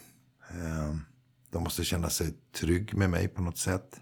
Ehm, 0.50 1.02
de 1.50 1.64
måste 1.64 1.84
känna 1.84 2.10
sig 2.10 2.34
trygg 2.60 2.96
med 2.96 3.10
mig 3.10 3.28
på 3.28 3.42
något 3.42 3.58
sätt. 3.58 4.02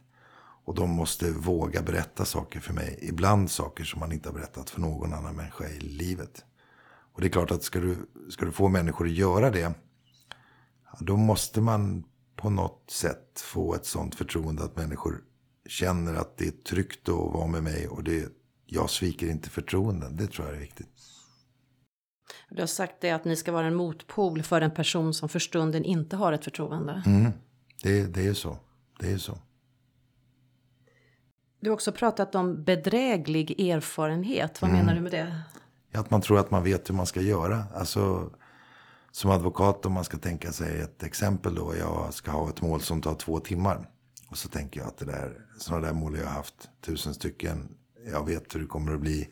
Och 0.65 0.75
de 0.75 0.89
måste 0.89 1.31
våga 1.31 1.81
berätta 1.81 2.25
saker 2.25 2.59
för 2.59 2.73
mig. 2.73 2.99
Ibland 3.01 3.51
saker 3.51 3.83
som 3.83 3.99
man 3.99 4.11
inte 4.11 4.29
har 4.29 4.33
berättat 4.33 4.69
för 4.69 4.81
någon 4.81 5.13
annan 5.13 5.35
människa 5.35 5.67
i 5.67 5.79
livet. 5.79 6.45
Och 7.13 7.21
det 7.21 7.27
är 7.27 7.31
klart 7.31 7.51
att 7.51 7.63
ska 7.63 7.79
du, 7.79 7.97
ska 8.29 8.45
du 8.45 8.51
få 8.51 8.67
människor 8.67 9.05
att 9.05 9.11
göra 9.11 9.51
det. 9.51 9.73
Då 10.99 11.17
måste 11.17 11.61
man 11.61 12.03
på 12.35 12.49
något 12.49 12.91
sätt 12.91 13.39
få 13.39 13.75
ett 13.75 13.85
sånt 13.85 14.15
förtroende 14.15 14.63
att 14.63 14.75
människor 14.75 15.23
känner 15.65 16.15
att 16.15 16.37
det 16.37 16.47
är 16.47 16.51
tryggt 16.51 17.09
att 17.09 17.15
vara 17.15 17.47
med 17.47 17.63
mig 17.63 17.87
och 17.87 18.03
det, 18.03 18.31
jag 18.65 18.89
sviker 18.89 19.29
inte 19.29 19.49
förtroenden. 19.49 20.15
Det 20.15 20.27
tror 20.27 20.47
jag 20.47 20.55
är 20.55 20.59
viktigt. 20.59 21.16
Du 22.49 22.61
har 22.61 22.67
sagt 22.67 22.95
det 22.99 23.11
att 23.11 23.25
ni 23.25 23.35
ska 23.35 23.51
vara 23.51 23.67
en 23.67 23.75
motpol 23.75 24.43
för 24.43 24.61
en 24.61 24.71
person 24.71 25.13
som 25.13 25.29
för 25.29 25.39
stunden 25.39 25.83
inte 25.83 26.15
har 26.15 26.33
ett 26.33 26.43
förtroende. 26.43 27.03
Mm. 27.05 27.31
Det, 27.83 28.03
det 28.03 28.27
är 28.27 28.33
så. 28.33 28.57
Det 28.99 29.11
är 29.11 29.17
så. 29.17 29.37
Du 31.59 31.69
har 31.69 31.73
också 31.73 31.91
pratat 31.91 32.35
om 32.35 32.63
bedräglig 32.63 33.59
erfarenhet. 33.59 34.61
Vad 34.61 34.69
mm. 34.69 34.81
menar 34.81 34.95
du 34.95 35.01
med 35.01 35.11
det? 35.11 35.41
Att 35.93 36.09
man 36.11 36.21
tror 36.21 36.39
att 36.39 36.51
man 36.51 36.63
vet 36.63 36.89
hur 36.89 36.95
man 36.95 37.05
ska 37.05 37.21
göra. 37.21 37.63
Alltså, 37.75 38.31
som 39.11 39.31
advokat 39.31 39.85
om 39.85 39.93
man 39.93 40.03
ska 40.03 40.17
tänka 40.17 40.51
sig 40.51 40.81
ett 40.81 41.03
exempel 41.03 41.55
då. 41.55 41.73
Jag 41.79 42.13
ska 42.13 42.31
ha 42.31 42.49
ett 42.49 42.61
mål 42.61 42.81
som 42.81 43.01
tar 43.01 43.15
två 43.15 43.39
timmar. 43.39 43.89
Och 44.29 44.37
så 44.37 44.49
tänker 44.49 44.79
jag 44.79 44.87
att 44.87 44.97
det 44.97 45.05
där, 45.05 45.45
sådana 45.57 45.87
där 45.87 45.93
mål 45.93 46.17
jag 46.17 46.25
har 46.25 46.33
haft 46.33 46.69
tusen 46.81 47.13
stycken. 47.13 47.69
Jag 48.11 48.25
vet 48.25 48.55
hur 48.55 48.59
det 48.59 48.67
kommer 48.67 48.93
att 48.93 49.01
bli. 49.01 49.29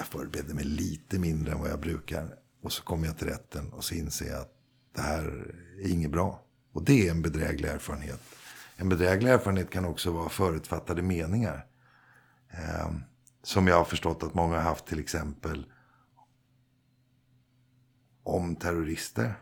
Jag 0.00 0.06
förberedde 0.06 0.54
mig 0.54 0.64
lite 0.64 1.18
mindre 1.18 1.52
än 1.52 1.60
vad 1.60 1.70
jag 1.70 1.80
brukar. 1.80 2.34
Och 2.62 2.72
så 2.72 2.82
kommer 2.82 3.06
jag 3.06 3.18
till 3.18 3.26
rätten 3.28 3.72
och 3.72 3.84
så 3.84 3.94
inser 3.94 4.26
jag 4.26 4.40
att 4.40 4.52
det 4.94 5.02
här 5.02 5.54
är 5.78 5.88
inget 5.88 6.10
bra. 6.10 6.42
Och 6.72 6.84
det 6.84 7.06
är 7.06 7.10
en 7.10 7.22
bedräglig 7.22 7.68
erfarenhet. 7.68 8.20
En 8.76 8.88
bedräglig 8.88 9.30
erfarenhet 9.30 9.70
kan 9.70 9.84
också 9.84 10.10
vara 10.10 10.28
förutfattade 10.28 11.02
meningar. 11.02 11.66
Eh, 12.50 12.90
som 13.42 13.66
jag 13.66 13.76
har 13.76 13.84
förstått 13.84 14.22
att 14.22 14.34
många 14.34 14.54
har 14.54 14.62
haft 14.62 14.86
till 14.86 15.00
exempel 15.00 15.66
om 18.22 18.56
terrorister. 18.56 19.34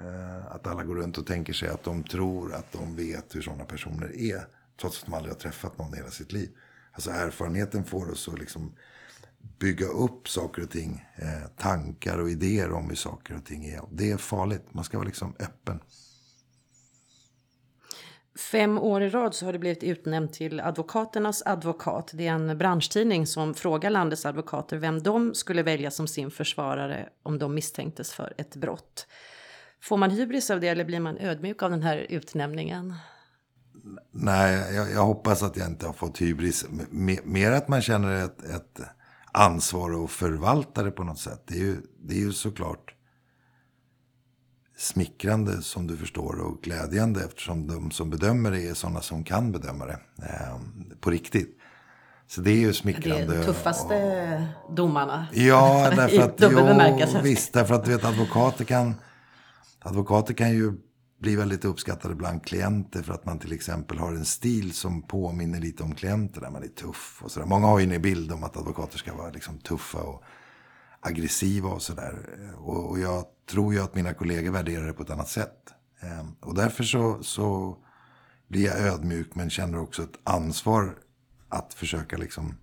Eh, 0.00 0.46
att 0.46 0.66
alla 0.66 0.84
går 0.84 0.94
runt 0.94 1.18
och 1.18 1.26
tänker 1.26 1.52
sig 1.52 1.68
att 1.68 1.84
de 1.84 2.04
tror 2.04 2.54
att 2.54 2.72
de 2.72 2.96
vet 2.96 3.34
hur 3.34 3.42
sådana 3.42 3.64
personer 3.64 4.16
är. 4.16 4.48
Trots 4.80 4.98
att 4.98 5.06
de 5.06 5.14
aldrig 5.14 5.34
har 5.34 5.40
träffat 5.40 5.78
någon 5.78 5.94
i 5.94 5.96
hela 5.96 6.10
sitt 6.10 6.32
liv. 6.32 6.50
Alltså 6.92 7.10
erfarenheten 7.10 7.84
får 7.84 8.10
oss 8.10 8.28
att 8.28 8.38
liksom 8.38 8.72
bygga 9.58 9.86
upp 9.86 10.28
saker 10.28 10.62
och 10.62 10.70
ting. 10.70 11.04
Eh, 11.16 11.48
tankar 11.56 12.18
och 12.18 12.30
idéer 12.30 12.72
om 12.72 12.88
hur 12.88 12.96
saker 12.96 13.36
och 13.36 13.44
ting 13.44 13.64
är. 13.64 13.80
Det 13.92 14.10
är 14.10 14.16
farligt. 14.16 14.66
Man 14.70 14.84
ska 14.84 14.98
vara 14.98 15.06
liksom 15.06 15.34
öppen. 15.38 15.80
Fem 18.38 18.78
år 18.78 19.02
i 19.02 19.08
rad 19.08 19.34
så 19.34 19.44
har 19.44 19.52
det 19.52 19.58
blivit 19.58 19.82
utnämnt 19.82 20.32
till 20.32 20.60
advokaternas 20.60 21.42
advokat. 21.46 22.10
Det 22.14 22.26
är 22.26 22.32
en 22.32 22.58
branschtidning 22.58 23.26
som 23.26 23.54
frågar 23.54 23.90
landets 23.90 24.26
advokater 24.26 24.76
vem 24.76 25.02
de 25.02 25.34
skulle 25.34 25.62
välja 25.62 25.90
som 25.90 26.06
sin 26.06 26.30
försvarare 26.30 27.08
om 27.22 27.38
de 27.38 27.54
misstänktes 27.54 28.12
för 28.12 28.34
ett 28.38 28.56
brott. 28.56 29.06
Får 29.82 29.96
man 29.96 30.10
hybris 30.10 30.50
av 30.50 30.60
det 30.60 30.68
eller 30.68 30.84
blir 30.84 31.00
man 31.00 31.18
ödmjuk 31.18 31.62
av 31.62 31.70
den 31.70 31.82
här 31.82 32.06
utnämningen? 32.08 32.94
Nej, 34.10 34.74
jag, 34.74 34.90
jag 34.90 35.04
hoppas 35.04 35.42
att 35.42 35.56
jag 35.56 35.66
inte 35.66 35.86
har 35.86 35.92
fått 35.92 36.20
hybris. 36.20 36.66
mer 37.24 37.52
att 37.52 37.68
man 37.68 37.82
känner 37.82 38.24
ett, 38.24 38.44
ett 38.44 38.80
ansvar 39.36 40.04
att 40.04 40.10
förvalta 40.10 40.82
det 40.82 40.90
på 40.90 41.04
något 41.04 41.18
sätt. 41.18 41.42
Det 41.46 41.54
är 41.54 41.58
ju, 41.58 41.76
det 41.98 42.14
är 42.14 42.18
ju 42.18 42.32
såklart 42.32 42.94
smickrande 44.76 45.62
som 45.62 45.86
du 45.86 45.96
förstår 45.96 46.40
och 46.40 46.62
glädjande 46.62 47.24
eftersom 47.24 47.66
de 47.66 47.90
som 47.90 48.10
bedömer 48.10 48.50
det 48.50 48.68
är 48.68 48.74
sådana 48.74 49.00
som 49.00 49.24
kan 49.24 49.52
bedöma 49.52 49.86
det 49.86 49.98
eh, 50.22 50.56
på 51.00 51.10
riktigt. 51.10 51.58
Så 52.26 52.40
det 52.40 52.50
är 52.50 52.56
ju 52.56 52.72
smickrande. 52.72 53.26
Det 53.26 53.34
är 53.34 53.38
de 53.38 53.44
tuffaste 53.44 54.48
och, 54.64 54.74
domarna. 54.74 55.26
Ja, 55.32 55.92
därför 55.96 56.22
att, 56.22 57.12
jo, 57.12 57.20
visst, 57.22 57.52
därför 57.52 57.74
att 57.74 57.84
du 57.84 57.90
vet 57.90 58.04
advokater 58.04 58.64
kan, 58.64 58.94
advokater 59.78 60.34
kan 60.34 60.50
ju 60.50 60.72
blir 61.18 61.36
väldigt 61.36 61.64
uppskattade 61.64 62.14
bland 62.14 62.44
klienter 62.44 63.02
för 63.02 63.14
att 63.14 63.24
man 63.24 63.38
till 63.38 63.52
exempel 63.52 63.98
har 63.98 64.12
en 64.12 64.24
stil 64.24 64.72
som 64.72 65.02
påminner 65.02 65.60
lite 65.60 65.82
om 65.82 65.94
klienter 65.94 66.40
där 66.40 66.50
man 66.50 66.62
är 66.62 66.68
tuff 66.68 67.20
och 67.22 67.30
sådär. 67.30 67.46
Många 67.46 67.66
har 67.66 67.78
ju 67.78 67.94
en 67.94 68.02
bild 68.02 68.32
om 68.32 68.44
att 68.44 68.56
advokater 68.56 68.98
ska 68.98 69.14
vara 69.14 69.30
liksom 69.30 69.58
tuffa 69.58 69.98
och 69.98 70.22
aggressiva 71.00 71.68
och 71.68 71.82
sådär. 71.82 72.18
Och, 72.56 72.90
och 72.90 72.98
jag 72.98 73.24
tror 73.50 73.74
ju 73.74 73.80
att 73.80 73.94
mina 73.94 74.14
kollegor 74.14 74.52
värderar 74.52 74.86
det 74.86 74.92
på 74.92 75.02
ett 75.02 75.10
annat 75.10 75.28
sätt. 75.28 75.74
Ehm, 76.00 76.34
och 76.40 76.54
därför 76.54 76.84
så, 76.84 77.22
så 77.22 77.76
blir 78.48 78.64
jag 78.64 78.78
ödmjuk 78.78 79.34
men 79.34 79.50
känner 79.50 79.78
också 79.78 80.02
ett 80.02 80.18
ansvar 80.24 80.98
att 81.48 81.74
försöka 81.74 82.16
liksom 82.16 82.54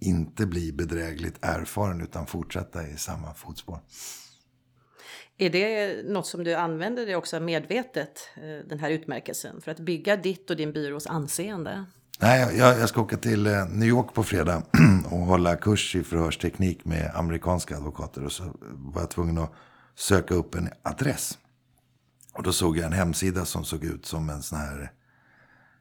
inte 0.00 0.46
bli 0.46 0.72
bedrägligt 0.72 1.38
erfaren 1.40 2.00
utan 2.00 2.26
fortsätta 2.26 2.88
i 2.88 2.96
samma 2.96 3.34
fotspår. 3.34 3.80
Är 5.40 5.50
det 5.50 6.02
något 6.04 6.26
som 6.26 6.44
du 6.44 6.54
använder 6.54 7.06
dig 7.06 7.16
också 7.16 7.40
medvetet, 7.40 8.28
eh, 8.36 8.68
den 8.68 8.78
här 8.78 8.90
utmärkelsen, 8.90 9.60
för 9.60 9.70
att 9.70 9.80
bygga 9.80 10.16
ditt 10.16 10.50
och 10.50 10.56
din 10.56 10.72
byrås 10.72 11.06
anseende? 11.06 11.84
Nej, 12.20 12.56
jag, 12.58 12.80
jag 12.80 12.88
ska 12.88 13.00
åka 13.00 13.16
till 13.16 13.46
eh, 13.46 13.68
New 13.68 13.88
York 13.88 14.14
på 14.14 14.22
fredag 14.22 14.62
och 15.10 15.18
hålla 15.18 15.56
kurs 15.56 15.96
i 15.96 16.02
förhörsteknik 16.02 16.84
med 16.84 17.10
amerikanska 17.14 17.76
advokater. 17.76 18.24
Och 18.24 18.32
så 18.32 18.44
var 18.60 19.02
jag 19.02 19.10
tvungen 19.10 19.38
att 19.38 19.52
söka 19.94 20.34
upp 20.34 20.54
en 20.54 20.68
adress. 20.82 21.38
Och 22.32 22.42
då 22.42 22.52
såg 22.52 22.76
jag 22.76 22.86
en 22.86 22.92
hemsida 22.92 23.44
som 23.44 23.64
såg 23.64 23.84
ut 23.84 24.06
som 24.06 24.30
en 24.30 24.42
sån 24.42 24.58
här 24.58 24.92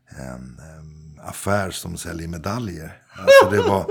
en, 0.10 0.60
en 0.78 1.20
affär 1.24 1.72
som 1.72 1.98
säljer 1.98 2.28
medaljer. 2.28 3.02
Alltså 3.10 3.50
det 3.56 3.70
var, 3.70 3.86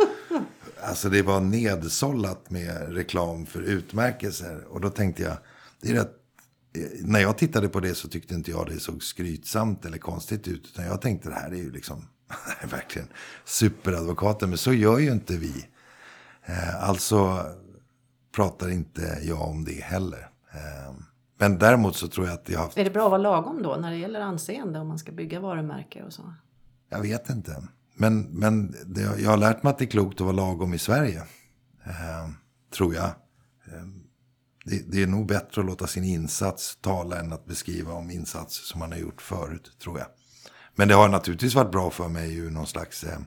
alltså 0.82 1.08
det 1.08 1.22
var 1.22 1.40
nedsållat 1.40 2.50
med 2.50 2.94
reklam 2.94 3.46
för 3.46 3.62
utmärkelser. 3.62 4.64
Och 4.68 4.80
då 4.80 4.90
tänkte 4.90 5.22
jag, 5.22 5.36
det 5.82 5.90
är 5.90 5.94
rätt 5.94 6.12
när 7.00 7.20
jag 7.20 7.38
tittade 7.38 7.68
på 7.68 7.80
det 7.80 7.94
så 7.94 8.08
tyckte 8.08 8.34
inte 8.34 8.50
jag 8.50 8.66
det 8.66 8.80
såg 8.80 9.02
skrytsamt 9.02 9.84
eller 9.84 9.98
konstigt 9.98 10.48
ut. 10.48 10.66
Utan 10.66 10.84
jag 10.86 11.00
tänkte 11.00 11.28
det 11.28 11.34
här 11.34 11.50
är 11.50 11.56
ju 11.56 11.70
liksom 11.70 12.08
verkligen 12.70 13.08
superadvokaten. 13.44 14.48
Men 14.48 14.58
så 14.58 14.72
gör 14.72 14.98
ju 14.98 15.12
inte 15.12 15.36
vi. 15.36 15.66
Eh, 16.46 16.88
alltså 16.88 17.44
pratar 18.34 18.70
inte 18.70 19.18
jag 19.22 19.40
om 19.40 19.64
det 19.64 19.82
heller. 19.82 20.30
Eh, 20.52 20.94
men 21.38 21.58
däremot 21.58 21.96
så 21.96 22.08
tror 22.08 22.26
jag 22.26 22.34
att 22.34 22.48
jag 22.48 22.58
har 22.58 22.78
Är 22.78 22.84
det 22.84 22.90
bra 22.90 23.04
att 23.04 23.10
vara 23.10 23.22
lagom 23.22 23.62
då 23.62 23.76
när 23.76 23.90
det 23.90 23.96
gäller 23.96 24.20
anseende 24.20 24.78
om 24.78 24.88
man 24.88 24.98
ska 24.98 25.12
bygga 25.12 25.40
varumärke 25.40 26.02
och 26.02 26.12
så? 26.12 26.34
Jag 26.88 27.02
vet 27.02 27.30
inte. 27.30 27.62
Men, 27.94 28.22
men 28.22 28.74
det, 28.86 29.00
jag 29.00 29.30
har 29.30 29.36
lärt 29.36 29.62
mig 29.62 29.70
att 29.70 29.78
det 29.78 29.84
är 29.84 29.86
klokt 29.86 30.14
att 30.14 30.24
vara 30.24 30.32
lagom 30.32 30.74
i 30.74 30.78
Sverige. 30.78 31.22
Eh, 31.84 32.30
tror 32.76 32.94
jag. 32.94 33.04
Eh, 33.04 33.86
det, 34.66 34.92
det, 34.92 35.02
är 35.02 35.06
nog 35.06 35.26
bättre 35.26 35.60
att 35.60 35.66
låta 35.66 35.86
sin 35.86 36.04
insats 36.04 36.76
tala 36.80 37.20
än 37.20 37.32
att 37.32 37.46
beskriva 37.46 37.92
om 37.92 38.10
insatser 38.10 38.62
som 38.62 38.78
man 38.78 38.92
har 38.92 38.98
gjort 38.98 39.22
förut, 39.22 39.72
tror 39.82 39.98
jag. 39.98 40.08
Men 40.74 40.88
det 40.88 40.94
har 40.94 41.08
naturligtvis 41.08 41.54
varit 41.54 41.72
bra 41.72 41.90
för 41.90 42.08
mig 42.08 42.36
ur 42.36 42.50
någon 42.50 42.66
slags 42.66 43.04
eh, 43.04 43.18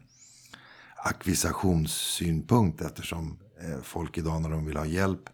akvisationssynpunkt 0.95 2.81
eftersom 2.81 3.39
eh, 3.61 3.81
folk 3.81 4.17
idag 4.17 4.41
när 4.41 4.49
de 4.49 4.65
vill 4.65 4.77
ha 4.77 4.85
hjälp 4.85 5.29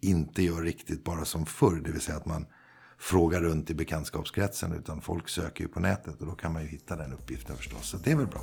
inte 0.00 0.42
gör 0.42 0.62
riktigt 0.62 1.04
bara 1.04 1.24
som 1.24 1.46
förr. 1.46 1.80
Det 1.84 1.90
vill 1.92 2.00
säga 2.00 2.16
att 2.16 2.26
man 2.26 2.46
frågar 2.98 3.40
runt 3.40 3.70
i 3.70 3.74
bekantskapskretsen 3.74 4.72
utan 4.72 5.00
folk 5.00 5.28
söker 5.28 5.64
ju 5.64 5.68
på 5.68 5.80
nätet 5.80 6.20
och 6.20 6.26
då 6.26 6.32
kan 6.32 6.52
man 6.52 6.62
ju 6.62 6.68
hitta 6.68 6.96
den 6.96 7.12
uppgiften 7.12 7.56
förstås. 7.56 7.88
Så 7.88 7.96
det 7.96 8.10
är 8.10 8.16
väl 8.16 8.26
bra. 8.26 8.40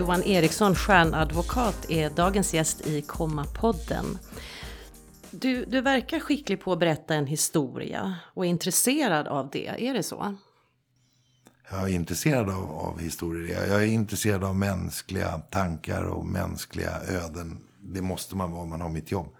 Johan 0.00 0.22
Eriksson, 0.22 0.74
stjärnadvokat, 0.74 1.90
är 1.90 2.10
dagens 2.10 2.54
gäst 2.54 2.86
i 2.86 3.00
Komma-podden. 3.00 4.18
Du, 5.30 5.64
du 5.64 5.80
verkar 5.80 6.20
skicklig 6.20 6.60
på 6.60 6.72
att 6.72 6.78
berätta 6.78 7.14
en 7.14 7.26
historia 7.26 8.14
och 8.34 8.46
är 8.46 8.50
intresserad 8.50 9.26
av 9.26 9.50
det. 9.50 9.66
Är 9.88 9.94
det 9.94 10.02
så? 10.02 10.36
Jag 11.70 11.82
är 11.82 11.94
intresserad 11.94 12.50
av, 12.50 12.70
av 12.70 13.00
historier. 13.00 13.66
Jag 13.68 13.82
är 13.82 13.86
intresserad 13.86 14.44
av 14.44 14.56
mänskliga 14.56 15.38
tankar 15.38 16.02
och 16.02 16.26
mänskliga 16.26 17.00
öden. 17.00 17.58
Det 17.80 18.02
måste 18.02 18.36
man 18.36 18.52
vara 18.52 18.62
om 18.62 18.70
man 18.70 18.80
har 18.80 18.88
mitt 18.88 19.10
jobb. 19.10 19.36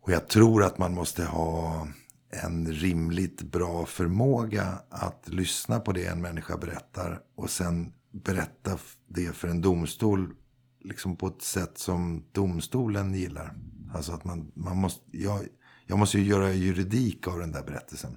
Och 0.00 0.12
jag 0.12 0.28
tror 0.28 0.64
att 0.64 0.78
man 0.78 0.94
måste 0.94 1.24
ha 1.24 1.86
en 2.30 2.72
rimligt 2.72 3.42
bra 3.42 3.86
förmåga 3.86 4.78
att 4.90 5.28
lyssna 5.28 5.80
på 5.80 5.92
det 5.92 6.06
en 6.06 6.20
människa 6.20 6.56
berättar 6.56 7.20
och 7.36 7.50
sen 7.50 7.92
berätta 8.12 8.78
det 9.06 9.32
för 9.32 9.48
en 9.48 9.60
domstol 9.60 10.34
liksom 10.84 11.16
på 11.16 11.26
ett 11.26 11.42
sätt 11.42 11.78
som 11.78 12.24
domstolen 12.32 13.14
gillar. 13.14 13.54
Alltså 13.94 14.12
att 14.12 14.24
man, 14.24 14.52
man 14.54 14.76
måste, 14.76 15.02
jag, 15.10 15.40
jag 15.86 15.98
måste 15.98 16.18
ju 16.18 16.24
göra 16.24 16.52
juridik 16.52 17.28
av 17.28 17.38
den 17.38 17.52
där 17.52 17.62
berättelsen. 17.62 18.16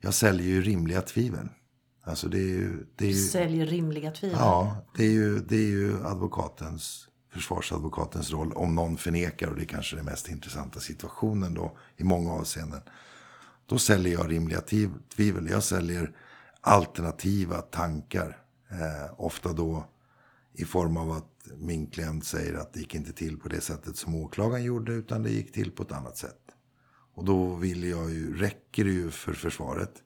Jag 0.00 0.14
säljer 0.14 0.46
ju 0.46 0.62
rimliga 0.62 1.02
tvivel. 1.02 1.48
Alltså 2.02 2.28
det 2.28 2.38
är 2.38 2.48
ju, 2.48 2.86
det 2.96 3.04
är 3.04 3.08
ju, 3.08 3.14
Säljer 3.14 3.66
rimliga 3.66 4.10
tvivel? 4.10 4.38
Ja, 4.40 4.86
det 4.96 5.04
är 5.04 5.10
ju, 5.10 5.38
det 5.38 5.56
är 5.56 5.68
ju 5.68 6.06
advokatens, 6.06 7.08
försvarsadvokatens 7.32 8.30
roll. 8.30 8.52
Om 8.52 8.74
någon 8.74 8.96
förnekar, 8.96 9.48
och 9.48 9.56
det 9.56 9.62
är 9.62 9.66
kanske 9.66 9.96
den 9.96 10.04
mest 10.04 10.28
intressanta 10.28 10.80
situationen 10.80 11.54
då 11.54 11.76
i 11.96 12.04
många 12.04 12.32
avseenden. 12.32 12.80
Då 13.66 13.78
säljer 13.78 14.12
jag 14.12 14.30
rimliga 14.30 14.60
tvivel. 15.16 15.48
Jag 15.50 15.62
säljer 15.62 16.16
alternativa 16.60 17.60
tankar. 17.60 18.36
Eh, 18.70 19.20
ofta 19.20 19.52
då 19.52 19.84
i 20.52 20.64
form 20.64 20.96
av 20.96 21.10
att 21.10 21.48
min 21.56 21.86
klient 21.86 22.24
säger 22.24 22.54
att 22.54 22.72
det 22.72 22.80
gick 22.80 22.94
inte 22.94 23.12
till 23.12 23.38
på 23.38 23.48
det 23.48 23.60
sättet 23.60 23.96
som 23.96 24.14
åklagaren 24.14 24.64
gjorde 24.64 24.92
utan 24.92 25.22
det 25.22 25.30
gick 25.30 25.52
till 25.52 25.70
på 25.70 25.82
ett 25.82 25.92
annat 25.92 26.16
sätt. 26.16 26.40
Och 27.14 27.24
då 27.24 27.54
vill 27.54 27.84
jag 27.84 28.10
ju, 28.10 28.36
räcker 28.36 28.84
det 28.84 28.90
ju 28.90 29.10
för 29.10 29.32
försvaret 29.32 30.02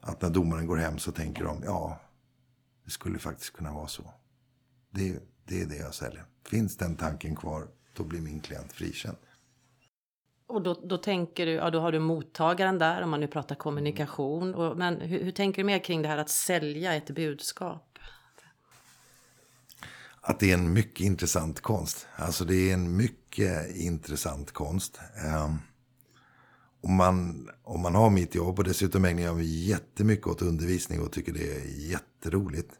att 0.00 0.22
när 0.22 0.30
domaren 0.30 0.66
går 0.66 0.76
hem 0.76 0.98
så 0.98 1.12
tänker 1.12 1.44
de 1.44 1.62
ja, 1.64 2.00
det 2.84 2.90
skulle 2.90 3.18
faktiskt 3.18 3.52
kunna 3.52 3.72
vara 3.72 3.88
så. 3.88 4.12
Det, 4.90 5.12
det 5.12 5.20
det 5.44 5.60
är 5.60 5.66
det 5.66 5.76
jag 5.76 5.94
säljer. 5.94 6.24
Finns 6.46 6.76
den 6.76 6.96
tanken 6.96 7.36
kvar, 7.36 7.68
då 7.96 8.04
blir 8.04 8.20
min 8.20 8.40
klient 8.40 8.72
frikänd. 8.72 9.16
Och 10.52 10.62
då, 10.62 10.80
då 10.84 10.98
tänker 10.98 11.46
du, 11.46 11.52
ja 11.52 11.70
då 11.70 11.80
har 11.80 11.92
du 11.92 11.98
mottagaren 11.98 12.78
där 12.78 13.02
om 13.02 13.10
man 13.10 13.20
nu 13.20 13.26
pratar 13.26 13.54
kommunikation. 13.54 14.54
Och, 14.54 14.76
men 14.76 15.00
hur, 15.00 15.24
hur 15.24 15.32
tänker 15.32 15.62
du 15.62 15.66
mer 15.66 15.78
kring 15.78 16.02
det 16.02 16.08
här 16.08 16.18
att 16.18 16.30
sälja 16.30 16.94
ett 16.94 17.10
budskap? 17.10 17.98
Att 20.20 20.40
det 20.40 20.50
är 20.50 20.54
en 20.54 20.72
mycket 20.72 21.00
intressant 21.00 21.60
konst. 21.60 22.06
Alltså 22.16 22.44
det 22.44 22.70
är 22.70 22.74
en 22.74 22.96
mycket 22.96 23.76
intressant 23.76 24.52
konst. 24.52 25.00
Um, 25.44 25.58
om 26.80 26.94
man, 26.94 27.48
om 27.62 27.80
man 27.80 27.94
har 27.94 28.10
mitt 28.10 28.34
jobb 28.34 28.58
och 28.58 28.64
dessutom 28.64 29.04
ägnar 29.04 29.22
jag 29.22 29.36
mig 29.36 29.68
jättemycket 29.68 30.26
åt 30.26 30.42
undervisning 30.42 31.00
och 31.00 31.12
tycker 31.12 31.32
det 31.32 31.56
är 31.56 31.90
jätteroligt. 31.90 32.72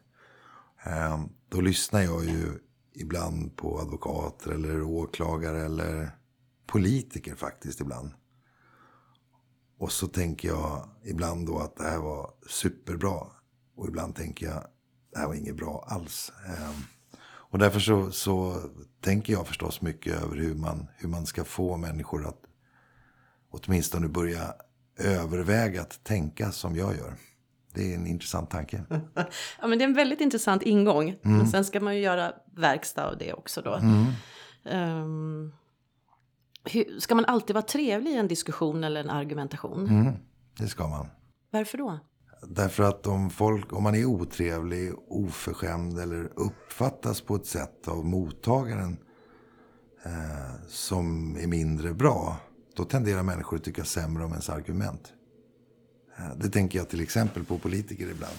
Um, 0.85 1.29
då 1.49 1.61
lyssnar 1.61 2.01
jag 2.01 2.25
ju 2.25 2.59
ibland 2.95 3.55
på 3.55 3.79
advokater 3.79 4.51
eller 4.51 4.81
åklagare 4.81 5.65
eller 5.65 6.11
politiker 6.65 7.35
faktiskt 7.35 7.81
ibland. 7.81 8.11
Och 9.77 9.91
så 9.91 10.07
tänker 10.07 10.47
jag 10.47 10.89
ibland 11.03 11.47
då 11.47 11.59
att 11.59 11.75
det 11.75 11.83
här 11.83 11.99
var 11.99 12.31
superbra. 12.49 13.19
Och 13.75 13.87
ibland 13.87 14.15
tänker 14.15 14.45
jag 14.45 14.63
det 15.13 15.19
här 15.19 15.27
var 15.27 15.35
inget 15.35 15.55
bra 15.55 15.85
alls. 15.87 16.31
Um, 16.47 16.83
och 17.25 17.59
därför 17.59 17.79
så, 17.79 18.11
så 18.11 18.61
tänker 19.01 19.33
jag 19.33 19.47
förstås 19.47 19.81
mycket 19.81 20.23
över 20.23 20.35
hur 20.35 20.55
man, 20.55 20.87
hur 20.97 21.09
man 21.09 21.25
ska 21.25 21.43
få 21.43 21.77
människor 21.77 22.27
att 22.27 22.41
åtminstone 23.49 24.07
börja 24.07 24.53
överväga 24.97 25.81
att 25.81 26.03
tänka 26.03 26.51
som 26.51 26.75
jag 26.75 26.97
gör. 26.97 27.13
Det 27.73 27.91
är 27.91 27.95
en 27.95 28.07
intressant 28.07 28.49
tanke. 28.49 28.83
ja, 29.61 29.67
men 29.67 29.77
det 29.77 29.83
är 29.83 29.87
en 29.87 29.93
väldigt 29.93 30.21
intressant 30.21 30.61
ingång. 30.61 31.09
Mm. 31.09 31.37
Men 31.37 31.47
sen 31.47 31.65
ska 31.65 31.79
man 31.79 31.95
ju 31.95 32.01
göra 32.01 32.33
verkstad 32.55 33.07
av 33.07 33.17
det 33.17 33.33
också 33.33 33.61
då. 33.61 33.73
Mm. 33.73 34.05
Um, 35.01 35.53
hur, 36.63 36.99
ska 36.99 37.15
man 37.15 37.25
alltid 37.25 37.53
vara 37.53 37.65
trevlig 37.65 38.11
i 38.11 38.17
en 38.17 38.27
diskussion 38.27 38.83
eller 38.83 38.99
en 38.99 39.09
argumentation? 39.09 39.87
Mm, 39.87 40.13
det 40.57 40.67
ska 40.67 40.87
man. 40.87 41.07
Varför 41.51 41.77
då? 41.77 41.99
Därför 42.47 42.83
att 42.83 43.07
om, 43.07 43.29
folk, 43.29 43.73
om 43.73 43.83
man 43.83 43.95
är 43.95 44.05
otrevlig, 44.05 44.93
oförskämd 45.07 45.99
eller 45.99 46.29
uppfattas 46.35 47.21
på 47.21 47.35
ett 47.35 47.45
sätt 47.45 47.87
av 47.87 48.05
mottagaren 48.05 48.97
eh, 50.05 50.67
som 50.67 51.37
är 51.37 51.47
mindre 51.47 51.93
bra. 51.93 52.37
Då 52.75 52.85
tenderar 52.85 53.23
människor 53.23 53.57
att 53.57 53.63
tycka 53.63 53.83
sämre 53.83 54.23
om 54.23 54.31
ens 54.31 54.49
argument. 54.49 55.13
Eh, 56.17 56.37
det 56.37 56.49
tänker 56.49 56.79
jag 56.79 56.89
till 56.89 57.01
exempel 57.01 57.43
på 57.45 57.57
politiker 57.57 58.07
ibland. 58.11 58.37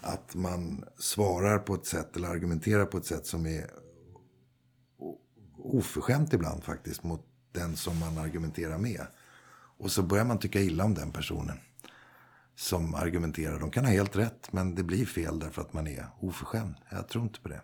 Att 0.00 0.34
man 0.34 0.84
svarar 0.98 1.58
på 1.58 1.74
ett 1.74 1.86
sätt 1.86 2.16
eller 2.16 2.28
argumenterar 2.28 2.84
på 2.84 2.98
ett 2.98 3.06
sätt 3.06 3.26
som 3.26 3.46
är 3.46 3.70
oförskämt 5.58 6.32
ibland 6.32 6.64
faktiskt 6.64 7.02
mot 7.02 7.31
den 7.52 7.76
som 7.76 7.98
man 7.98 8.18
argumenterar 8.18 8.78
med. 8.78 9.06
Och 9.78 9.92
så 9.92 10.02
börjar 10.02 10.24
man 10.24 10.38
tycka 10.38 10.60
illa 10.60 10.84
om 10.84 10.94
den 10.94 11.12
personen 11.12 11.58
som 12.56 12.94
argumenterar. 12.94 13.58
De 13.58 13.70
kan 13.70 13.84
ha 13.84 13.92
helt 13.92 14.16
rätt, 14.16 14.52
men 14.52 14.74
det 14.74 14.82
blir 14.82 15.06
fel 15.06 15.38
därför 15.38 15.62
att 15.62 15.72
man 15.72 15.86
är 15.86 16.06
oförskämd. 16.20 16.74
Jag 16.90 17.08
tror 17.08 17.24
inte 17.24 17.40
på 17.40 17.48
det. 17.48 17.60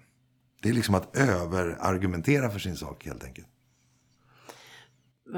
Det 0.63 0.69
är 0.69 0.73
liksom 0.73 0.95
att 0.95 1.17
överargumentera 1.17 2.51
för 2.51 2.59
sin 2.59 2.77
sak 2.77 3.07
helt 3.07 3.25
enkelt. 3.25 3.49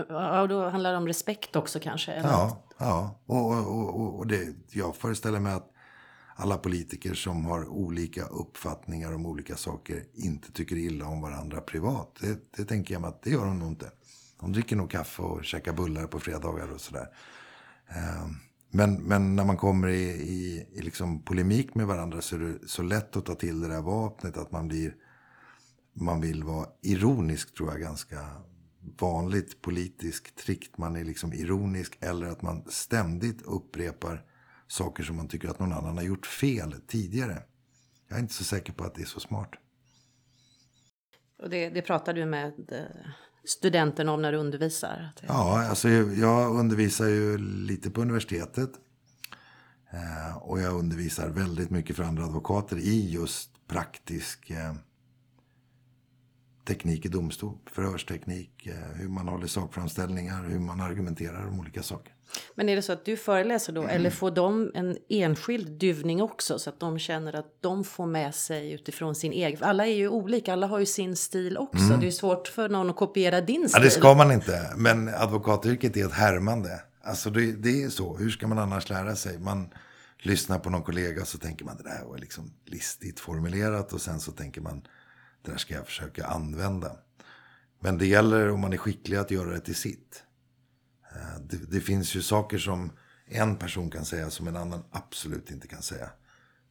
Ja, 0.09 0.47
då 0.47 0.69
handlar 0.69 0.91
det 0.93 0.97
om 0.97 1.07
respekt 1.07 1.57
också 1.57 1.81
kanske? 1.81 2.13
Eller? 2.13 2.29
Ja, 2.29 2.63
ja. 2.79 3.21
Och, 3.27 3.51
och, 3.53 4.19
och, 4.19 4.27
det, 4.27 4.55
jag 4.71 4.97
föreställer 4.97 5.41
mig 5.41 5.53
att 5.53 5.71
alla 6.37 6.59
politiker 6.59 7.15
som 7.15 7.45
har 7.45 7.69
olika 7.69 8.25
uppfattningar 8.25 9.15
om 9.15 9.27
olika 9.27 9.57
saker 9.57 10.05
inte 10.15 10.53
tycker 10.53 10.77
illa 10.77 11.07
om 11.07 11.21
varandra 11.21 11.61
privat. 11.61 12.17
Det, 12.21 12.57
det 12.57 12.65
tänker 12.65 12.95
jag 12.95 13.01
mig 13.01 13.09
att 13.09 13.23
det 13.23 13.31
gör 13.31 13.45
de 13.45 13.59
nog 13.59 13.69
inte. 13.69 13.91
De 14.41 14.53
dricker 14.53 14.77
nog 14.77 14.91
kaffe 14.91 15.23
och 15.23 15.45
käkar 15.45 15.73
bullar 15.73 16.07
på 16.07 16.21
fredagar 16.21 16.73
och 16.73 16.81
sådär. 16.81 17.09
Eh, 17.89 18.27
men, 18.71 19.03
men 19.03 19.37
när 19.37 19.45
man 19.45 19.57
kommer 19.57 19.89
i, 19.89 20.05
i, 20.11 20.67
i 20.73 20.83
liksom 20.83 21.23
polemik 21.23 21.75
med 21.75 21.87
varandra 21.87 22.21
så 22.21 22.37
är 22.37 22.41
det 22.41 22.69
så 22.69 22.83
lätt 22.83 23.17
att 23.17 23.27
ta 23.27 23.35
till 23.35 23.61
det 23.61 23.69
där 23.69 23.83
vapnet 23.83 24.37
att 24.37 24.53
man 24.53 24.69
blir 24.69 24.95
man 25.93 26.21
vill 26.21 26.45
vara 26.45 26.67
ironisk 26.83 27.55
tror 27.55 27.71
jag 27.71 27.81
ganska 27.81 28.27
vanligt 29.01 29.63
politiskt 29.63 30.37
trick. 30.37 30.79
Man 30.79 30.97
är 30.97 31.05
liksom 31.05 31.33
ironisk 31.33 31.99
eller 32.01 32.27
att 32.27 32.43
man 32.43 32.65
ständigt 32.71 33.43
upprepar 33.43 34.25
saker 34.69 35.03
som 35.03 35.17
man 35.17 35.29
tycker 35.29 35.49
att 35.49 35.59
någon 35.59 35.73
annan 35.73 35.97
har 35.97 36.05
gjort 36.05 36.27
fel 36.27 36.75
tidigare. 36.87 37.43
Jag 38.09 38.17
är 38.17 38.21
inte 38.21 38.35
så 38.35 38.45
säker 38.45 38.73
på 38.73 38.85
att 38.85 38.95
det 38.95 39.03
är 39.03 39.07
så 39.07 39.21
smart. 39.21 39.51
Och 41.39 41.51
det, 41.51 41.71
det 41.71 41.83
pratar 41.83 42.15
du 42.15 42.27
med 42.27 42.73
eh, 42.73 43.11
studenten 43.45 44.09
om 44.09 44.23
när 44.23 44.33
du 44.33 44.39
undervisar? 44.39 45.11
Ja, 45.27 45.67
alltså 45.69 45.89
jag 45.89 46.57
undervisar 46.57 47.07
ju 47.07 47.39
lite 47.39 47.91
på 47.91 48.01
universitetet. 48.03 48.71
Eh, 49.91 50.37
och 50.37 50.61
jag 50.61 50.75
undervisar 50.79 51.29
väldigt 51.29 51.71
mycket 51.71 51.97
för 51.97 52.03
andra 52.03 52.25
advokater 52.25 52.77
i 52.77 53.11
just 53.11 53.51
praktisk 53.69 54.51
eh, 54.51 54.75
teknik 56.71 57.05
i 57.05 57.09
domstol. 57.09 57.59
Förhörsteknik, 57.67 58.67
eh, 58.67 58.75
hur 58.95 59.09
man 59.09 59.29
håller 59.29 59.47
sakframställningar, 59.47 60.45
hur 60.49 60.59
man 60.59 60.81
argumenterar 60.81 61.49
om 61.49 61.61
olika 61.61 61.83
saker. 61.83 62.15
Men 62.55 62.69
är 62.69 62.77
det 62.77 62.83
så 62.83 62.93
att 62.93 63.05
du 63.05 63.17
föreläser 63.17 63.73
då, 63.73 63.83
mm. 63.83 63.97
eller 63.97 64.11
får 64.11 64.31
de 64.31 64.71
en 64.75 64.97
enskild 65.09 65.69
duvning 65.79 66.23
också 66.23 66.59
så 66.59 66.71
att 66.71 66.81
de 66.81 66.99
känner 66.99 67.37
att 67.37 67.59
de 67.61 67.85
får 67.85 68.07
med 68.07 68.35
sig 68.35 68.73
utifrån 68.73 69.15
sin 69.15 69.33
egen? 69.33 69.63
Alla 69.63 69.87
är 69.87 69.95
ju 69.95 70.09
olika, 70.09 70.53
alla 70.53 70.67
har 70.67 70.79
ju 70.79 70.87
sin 70.87 71.17
stil 71.17 71.59
också. 71.59 71.85
Mm. 71.85 72.01
Det 72.01 72.07
är 72.07 72.11
svårt 72.11 72.49
för 72.49 72.69
någon 72.69 72.91
att 72.91 72.97
kopiera 72.97 73.41
din 73.41 73.69
stil. 73.69 73.79
Ja, 73.79 73.85
det 73.85 73.91
ska 73.91 74.15
man 74.15 74.33
inte. 74.33 74.73
Men 74.77 75.09
advokatyrket 75.09 75.97
är 75.97 76.07
ett 76.07 76.13
härmande. 76.13 76.81
Alltså 77.03 77.31
det, 77.31 77.53
det 77.53 77.83
är 77.83 77.89
så. 77.89 78.17
Hur 78.17 78.31
ska 78.31 78.47
man 78.47 78.59
annars 78.59 78.89
lära 78.89 79.17
sig? 79.17 79.39
Man 79.39 79.69
lyssnar 80.19 80.59
på 80.59 80.71
någon 80.71 80.83
kollega 80.83 81.25
så 81.25 81.39
tänker 81.39 81.65
man 81.65 81.77
det 81.77 81.83
där 81.83 82.05
var 82.05 82.19
liksom 82.19 82.53
listigt 82.65 83.21
formulerat 83.21 83.93
och 83.93 84.01
sen 84.01 84.21
så 84.21 84.33
tänker 84.33 84.61
man 84.61 84.83
det 85.43 85.51
där 85.51 85.59
ska 85.59 85.75
jag 85.75 85.87
försöka 85.87 86.27
använda. 86.27 86.97
Men 87.81 87.99
det 87.99 88.07
gäller 88.07 88.51
om 88.51 88.61
man 88.61 88.73
är 88.73 88.77
skicklig 88.77 89.17
att 89.17 89.31
göra 89.31 89.51
det 89.51 89.61
till 89.61 89.75
sitt. 89.75 90.23
Eh, 91.15 91.41
det, 91.41 91.57
det, 91.57 91.81
finns 91.81 92.15
ju 92.15 92.23
saker 92.23 92.59
som 92.59 92.93
en 93.27 93.57
person 93.57 93.91
kan 93.91 94.05
säga 94.05 94.31
som 94.31 94.49
en 94.49 94.57
annan 94.57 94.85
absolut 94.91 95.51
inte 95.51 95.69
kan 95.69 95.83
säga. 95.83 96.11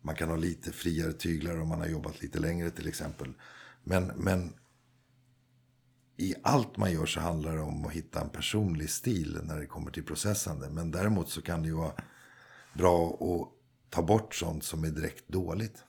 Man 0.02 0.16
kan 0.16 0.30
ha 0.30 0.36
lite 0.36 0.72
friare 0.72 1.14
tyglar 1.14 1.60
om 1.62 1.68
man 1.68 1.80
har 1.80 1.88
jobbat 1.88 2.22
lite 2.22 2.40
längre 2.40 2.70
till 2.70 2.88
exempel. 2.88 3.34
Men, 3.84 4.06
men 4.06 4.54
i 6.18 6.36
allt 6.44 6.78
man 6.78 6.92
gör 6.92 7.06
så 7.06 7.20
handlar 7.20 7.56
det 7.56 7.62
om 7.62 7.86
att 7.86 7.92
hitta 7.92 8.22
en 8.22 8.30
personlig 8.30 8.90
stil 8.90 9.40
när 9.44 9.60
det 9.60 9.66
kommer 9.66 9.92
till 9.92 10.06
processande. 10.06 10.70
Men 10.70 10.92
däremot 10.92 11.30
så 11.30 11.42
kan 11.42 11.62
det 11.62 11.68
ju 11.68 11.76
vara 11.76 11.94
bra 12.74 13.08
att 13.08 13.50
ta 13.90 14.02
bort 14.02 14.36
sånt 14.36 14.64
som 14.64 14.84
är 14.84 14.90
direkt 14.90 15.28
dåligt. 15.28 15.84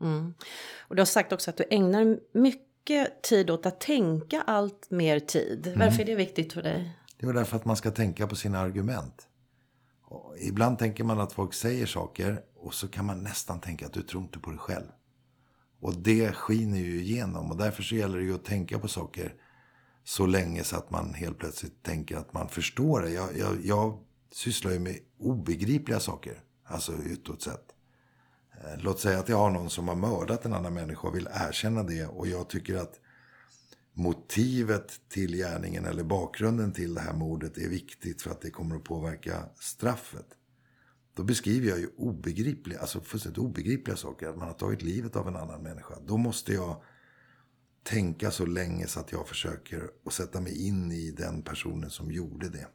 Mm. 0.00 0.34
Och 0.78 0.96
du 0.96 1.00
har 1.00 1.06
sagt 1.06 1.32
också 1.32 1.50
att 1.50 1.56
du 1.56 1.64
ägnar 1.70 2.18
mycket 2.32 3.22
tid 3.22 3.50
åt 3.50 3.66
att 3.66 3.80
tänka 3.80 4.42
allt 4.42 4.90
mer 4.90 5.20
tid. 5.20 5.66
Mm. 5.66 5.78
Varför 5.78 6.00
är 6.00 6.06
det 6.06 6.14
viktigt 6.14 6.52
för 6.52 6.62
dig? 6.62 6.96
Det 7.18 7.26
är 7.26 7.32
därför 7.32 7.56
att 7.56 7.64
man 7.64 7.76
ska 7.76 7.90
tänka 7.90 8.26
på 8.26 8.36
sina 8.36 8.58
argument. 8.58 9.26
Och 10.04 10.36
ibland 10.38 10.78
tänker 10.78 11.04
man 11.04 11.20
att 11.20 11.32
folk 11.32 11.54
säger 11.54 11.86
saker 11.86 12.42
och 12.56 12.74
så 12.74 12.88
kan 12.88 13.04
man 13.04 13.22
nästan 13.22 13.60
tänka 13.60 13.86
att 13.86 13.92
du 13.92 14.02
tror 14.02 14.22
inte 14.22 14.38
på 14.38 14.50
det 14.50 14.58
själv. 14.58 14.86
Och 15.80 15.94
det 15.94 16.32
skiner 16.32 16.78
ju 16.78 17.00
igenom 17.00 17.50
och 17.50 17.56
därför 17.56 17.82
så 17.82 17.94
gäller 17.94 18.18
det 18.18 18.24
ju 18.24 18.34
att 18.34 18.44
tänka 18.44 18.78
på 18.78 18.88
saker 18.88 19.34
så 20.04 20.26
länge 20.26 20.64
så 20.64 20.76
att 20.76 20.90
man 20.90 21.14
helt 21.14 21.38
plötsligt 21.38 21.82
tänker 21.82 22.16
att 22.16 22.32
man 22.32 22.48
förstår 22.48 23.00
det. 23.00 23.10
Jag, 23.10 23.38
jag, 23.38 23.64
jag 23.64 23.98
sysslar 24.32 24.72
ju 24.72 24.78
med 24.78 24.98
obegripliga 25.18 26.00
saker, 26.00 26.42
alltså 26.64 26.92
utåt 26.92 27.42
sett. 27.42 27.74
Eh, 28.60 28.78
låt 28.78 29.00
säga 29.00 29.18
att 29.18 29.28
jag 29.28 29.36
har 29.36 29.50
någon 29.50 29.70
som 29.70 29.88
har 29.88 29.96
mördat 29.96 30.44
en 30.44 30.52
annan 30.52 30.74
människa 30.74 31.08
och 31.08 31.16
vill 31.16 31.28
erkänna 31.32 31.82
det. 31.82 32.06
Och 32.06 32.26
jag 32.26 32.48
tycker 32.48 32.76
att 32.76 33.00
motivet 33.92 35.00
till 35.08 35.36
gärningen 35.36 35.84
eller 35.84 36.04
bakgrunden 36.04 36.72
till 36.72 36.94
det 36.94 37.00
här 37.00 37.14
mordet 37.14 37.58
är 37.58 37.68
viktigt 37.68 38.22
för 38.22 38.30
att 38.30 38.40
det 38.40 38.50
kommer 38.50 38.76
att 38.76 38.84
påverka 38.84 39.44
straffet. 39.60 40.26
Då 41.14 41.24
beskriver 41.24 41.68
jag 41.68 41.78
ju 41.78 41.88
obegripliga, 41.96 42.80
alltså 42.80 43.00
fullständigt 43.00 43.38
obegripliga 43.38 43.96
saker. 43.96 44.28
Att 44.28 44.36
man 44.36 44.48
har 44.48 44.54
tagit 44.54 44.82
livet 44.82 45.16
av 45.16 45.28
en 45.28 45.36
annan 45.36 45.62
människa. 45.62 45.94
Då 46.06 46.16
måste 46.16 46.52
jag 46.52 46.82
tänka 47.82 48.30
så 48.30 48.46
länge 48.46 48.86
så 48.86 49.00
att 49.00 49.12
jag 49.12 49.28
försöker 49.28 49.90
att 50.06 50.12
sätta 50.12 50.40
mig 50.40 50.66
in 50.66 50.92
i 50.92 51.10
den 51.10 51.42
personen 51.42 51.90
som 51.90 52.12
gjorde 52.12 52.48
det. 52.48 52.66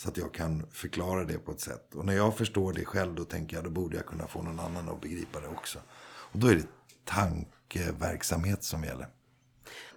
Så 0.00 0.08
att 0.08 0.16
jag 0.16 0.34
kan 0.34 0.66
förklara 0.70 1.24
det 1.24 1.38
på 1.38 1.52
ett 1.52 1.60
sätt. 1.60 1.94
Och 1.94 2.06
när 2.06 2.12
jag 2.12 2.36
förstår 2.36 2.72
det 2.72 2.84
själv 2.84 3.14
då 3.14 3.24
tänker 3.24 3.56
jag 3.56 3.64
då 3.64 3.70
borde 3.70 3.96
jag 3.96 4.06
kunna 4.06 4.26
få 4.26 4.42
någon 4.42 4.60
annan 4.60 4.88
att 4.88 5.00
begripa 5.00 5.40
det 5.40 5.48
också. 5.48 5.78
Och 6.32 6.38
då 6.38 6.46
är 6.46 6.54
det 6.54 6.66
tankeverksamhet 7.04 8.64
som 8.64 8.84
gäller. 8.84 9.08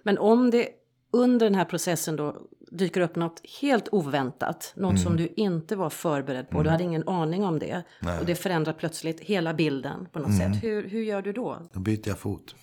Men 0.02 0.18
om 0.18 0.50
det 0.50 0.68
under 1.10 1.46
den 1.46 1.54
här 1.54 1.64
processen 1.64 2.16
då 2.16 2.36
dyker 2.70 3.00
upp 3.00 3.16
något 3.16 3.40
helt 3.60 3.88
oväntat. 3.92 4.72
Något 4.76 4.90
mm. 4.90 5.02
som 5.02 5.16
du 5.16 5.32
inte 5.36 5.76
var 5.76 5.90
förberedd 5.90 6.50
på. 6.50 6.56
Mm. 6.56 6.64
Du 6.64 6.70
hade 6.70 6.84
ingen 6.84 7.08
aning 7.08 7.44
om 7.44 7.58
det. 7.58 7.82
Nej. 8.00 8.20
Och 8.20 8.26
det 8.26 8.34
förändrar 8.34 8.72
plötsligt 8.72 9.20
hela 9.20 9.54
bilden 9.54 10.08
på 10.12 10.18
något 10.18 10.28
mm. 10.28 10.54
sätt. 10.54 10.62
Hur, 10.64 10.88
hur 10.88 11.02
gör 11.02 11.22
du 11.22 11.32
då? 11.32 11.68
Då 11.72 11.80
byter 11.80 12.08
jag 12.08 12.18
fot. 12.18 12.54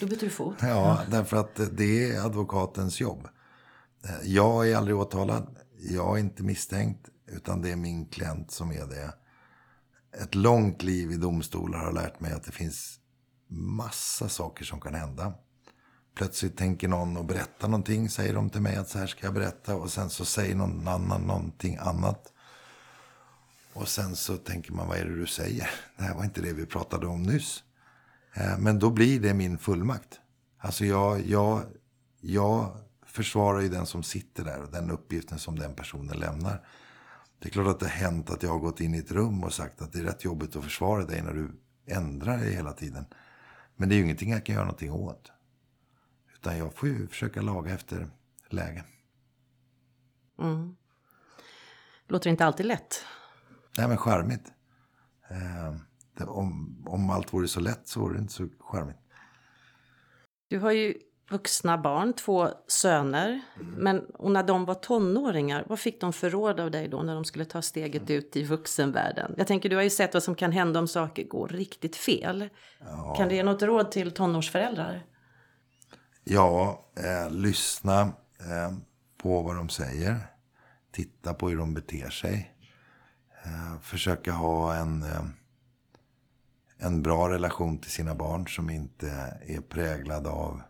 Då 0.00 0.06
byter 0.06 0.20
du 0.20 0.30
fot? 0.30 0.54
Ja, 0.60 1.00
därför 1.10 1.36
att 1.36 1.60
det 1.72 2.10
är 2.10 2.26
advokatens 2.26 3.00
jobb. 3.00 3.28
Jag 4.22 4.70
är 4.70 4.76
aldrig 4.76 4.96
åtalad. 4.96 5.56
Jag 5.90 6.16
är 6.16 6.20
inte 6.20 6.42
misstänkt. 6.42 7.08
Utan 7.26 7.62
det 7.62 7.70
är 7.70 7.76
min 7.76 8.06
klient 8.06 8.50
som 8.50 8.70
är 8.70 8.86
det. 8.86 9.14
Ett 10.22 10.34
långt 10.34 10.82
liv 10.82 11.12
i 11.12 11.16
domstolar 11.16 11.78
har 11.78 11.92
lärt 11.92 12.20
mig 12.20 12.32
att 12.32 12.44
det 12.44 12.52
finns 12.52 12.98
massa 13.48 14.28
saker 14.28 14.64
som 14.64 14.80
kan 14.80 14.94
hända. 14.94 15.34
Plötsligt 16.14 16.56
tänker 16.56 16.88
någon 16.88 17.16
och 17.16 17.24
berättar 17.24 17.68
någonting, 17.68 18.08
säger 18.08 18.34
de 18.34 18.50
till 18.50 18.60
mig 18.60 18.76
att 18.76 18.88
så 18.88 18.98
här 18.98 19.06
ska 19.06 19.26
jag 19.26 19.34
berätta. 19.34 19.74
Och 19.74 19.90
sen 19.92 20.10
så 20.10 20.24
säger 20.24 20.54
någon 20.54 20.88
annan 20.88 21.22
någonting 21.22 21.76
annat. 21.76 22.32
Och 23.72 23.88
sen 23.88 24.16
så 24.16 24.36
tänker 24.36 24.72
man, 24.72 24.88
vad 24.88 24.98
är 24.98 25.04
det 25.04 25.16
du 25.16 25.26
säger? 25.26 25.70
Det 25.96 26.02
här 26.02 26.14
var 26.14 26.24
inte 26.24 26.42
det 26.42 26.52
vi 26.52 26.66
pratade 26.66 27.06
om 27.06 27.22
nyss. 27.22 27.62
Eh, 28.34 28.58
men 28.58 28.78
då 28.78 28.90
blir 28.90 29.20
det 29.20 29.34
min 29.34 29.58
fullmakt. 29.58 30.20
Alltså 30.58 30.84
jag, 30.84 31.26
jag, 31.26 31.62
jag 32.20 32.76
försvarar 33.12 33.60
ju 33.60 33.68
den 33.68 33.86
som 33.86 34.02
sitter 34.02 34.44
där 34.44 34.62
och 34.62 34.70
den 34.70 34.90
uppgiften 34.90 35.38
som 35.38 35.58
den 35.58 35.74
personen 35.74 36.18
lämnar. 36.18 36.66
Det 37.38 37.48
är 37.48 37.50
klart 37.50 37.66
att 37.66 37.80
det 37.80 37.86
har 37.86 37.92
hänt 37.92 38.30
att 38.30 38.42
jag 38.42 38.50
har 38.50 38.58
gått 38.58 38.80
in 38.80 38.94
i 38.94 38.98
ett 38.98 39.10
rum 39.10 39.44
och 39.44 39.52
sagt 39.52 39.82
att 39.82 39.92
det 39.92 39.98
är 39.98 40.02
rätt 40.02 40.24
jobbigt 40.24 40.56
att 40.56 40.64
försvara 40.64 41.04
dig 41.04 41.22
när 41.22 41.32
du 41.32 41.50
ändrar 41.86 42.38
dig 42.38 42.54
hela 42.54 42.72
tiden. 42.72 43.04
Men 43.76 43.88
det 43.88 43.94
är 43.94 43.96
ju 43.96 44.02
ingenting 44.02 44.30
jag 44.30 44.46
kan 44.46 44.54
göra 44.54 44.64
någonting 44.64 44.92
åt. 44.92 45.32
Utan 46.34 46.58
jag 46.58 46.74
får 46.74 46.88
ju 46.88 47.06
försöka 47.06 47.42
laga 47.42 47.74
efter 47.74 48.10
läge. 48.48 48.84
Mm. 50.38 50.76
Låter 52.08 52.30
inte 52.30 52.44
alltid 52.44 52.66
lätt. 52.66 53.04
Nej 53.78 53.88
men 53.88 53.96
charmigt. 53.96 54.52
Eh, 55.28 55.76
det, 56.14 56.24
om, 56.24 56.76
om 56.86 57.10
allt 57.10 57.32
vore 57.32 57.48
så 57.48 57.60
lätt 57.60 57.88
så 57.88 58.00
vore 58.00 58.14
det 58.14 58.20
inte 58.20 58.32
så 58.32 58.48
charmigt. 58.60 58.98
Du 60.48 60.58
har 60.58 60.72
ju 60.72 60.94
vuxna 61.32 61.78
barn, 61.78 62.12
två 62.12 62.48
söner. 62.66 63.28
Mm. 63.60 63.74
Men 63.74 64.04
och 64.04 64.30
när 64.30 64.42
de 64.42 64.64
var 64.64 64.74
tonåringar, 64.74 65.64
vad 65.68 65.78
fick 65.78 66.00
de 66.00 66.12
för 66.12 66.30
råd 66.30 66.60
av 66.60 66.70
dig 66.70 66.88
då 66.88 67.02
när 67.02 67.14
de 67.14 67.24
skulle 67.24 67.44
ta 67.44 67.62
steget 67.62 68.02
mm. 68.02 68.18
ut 68.18 68.36
i 68.36 68.44
vuxenvärlden? 68.44 69.34
Jag 69.38 69.46
tänker, 69.46 69.68
du 69.68 69.76
har 69.76 69.82
ju 69.82 69.90
sett 69.90 70.14
vad 70.14 70.22
som 70.22 70.34
kan 70.34 70.52
hända 70.52 70.80
om 70.80 70.88
saker 70.88 71.24
går 71.24 71.48
riktigt 71.48 71.96
fel. 71.96 72.48
Ja. 72.80 73.14
Kan 73.16 73.28
du 73.28 73.34
ge 73.34 73.42
något 73.42 73.62
råd 73.62 73.90
till 73.90 74.10
tonårsföräldrar? 74.10 75.06
Ja, 76.24 76.86
eh, 76.96 77.30
lyssna 77.30 78.00
eh, 78.00 78.72
på 79.22 79.42
vad 79.42 79.56
de 79.56 79.68
säger. 79.68 80.16
Titta 80.92 81.34
på 81.34 81.48
hur 81.48 81.56
de 81.56 81.74
beter 81.74 82.10
sig. 82.10 82.54
Eh, 83.44 83.80
försöka 83.80 84.32
ha 84.32 84.74
en, 84.74 85.02
eh, 85.02 85.24
en 86.78 87.02
bra 87.02 87.28
relation 87.28 87.78
till 87.78 87.90
sina 87.90 88.14
barn 88.14 88.48
som 88.48 88.70
inte 88.70 89.10
är 89.46 89.60
präglad 89.60 90.26
av 90.26 90.62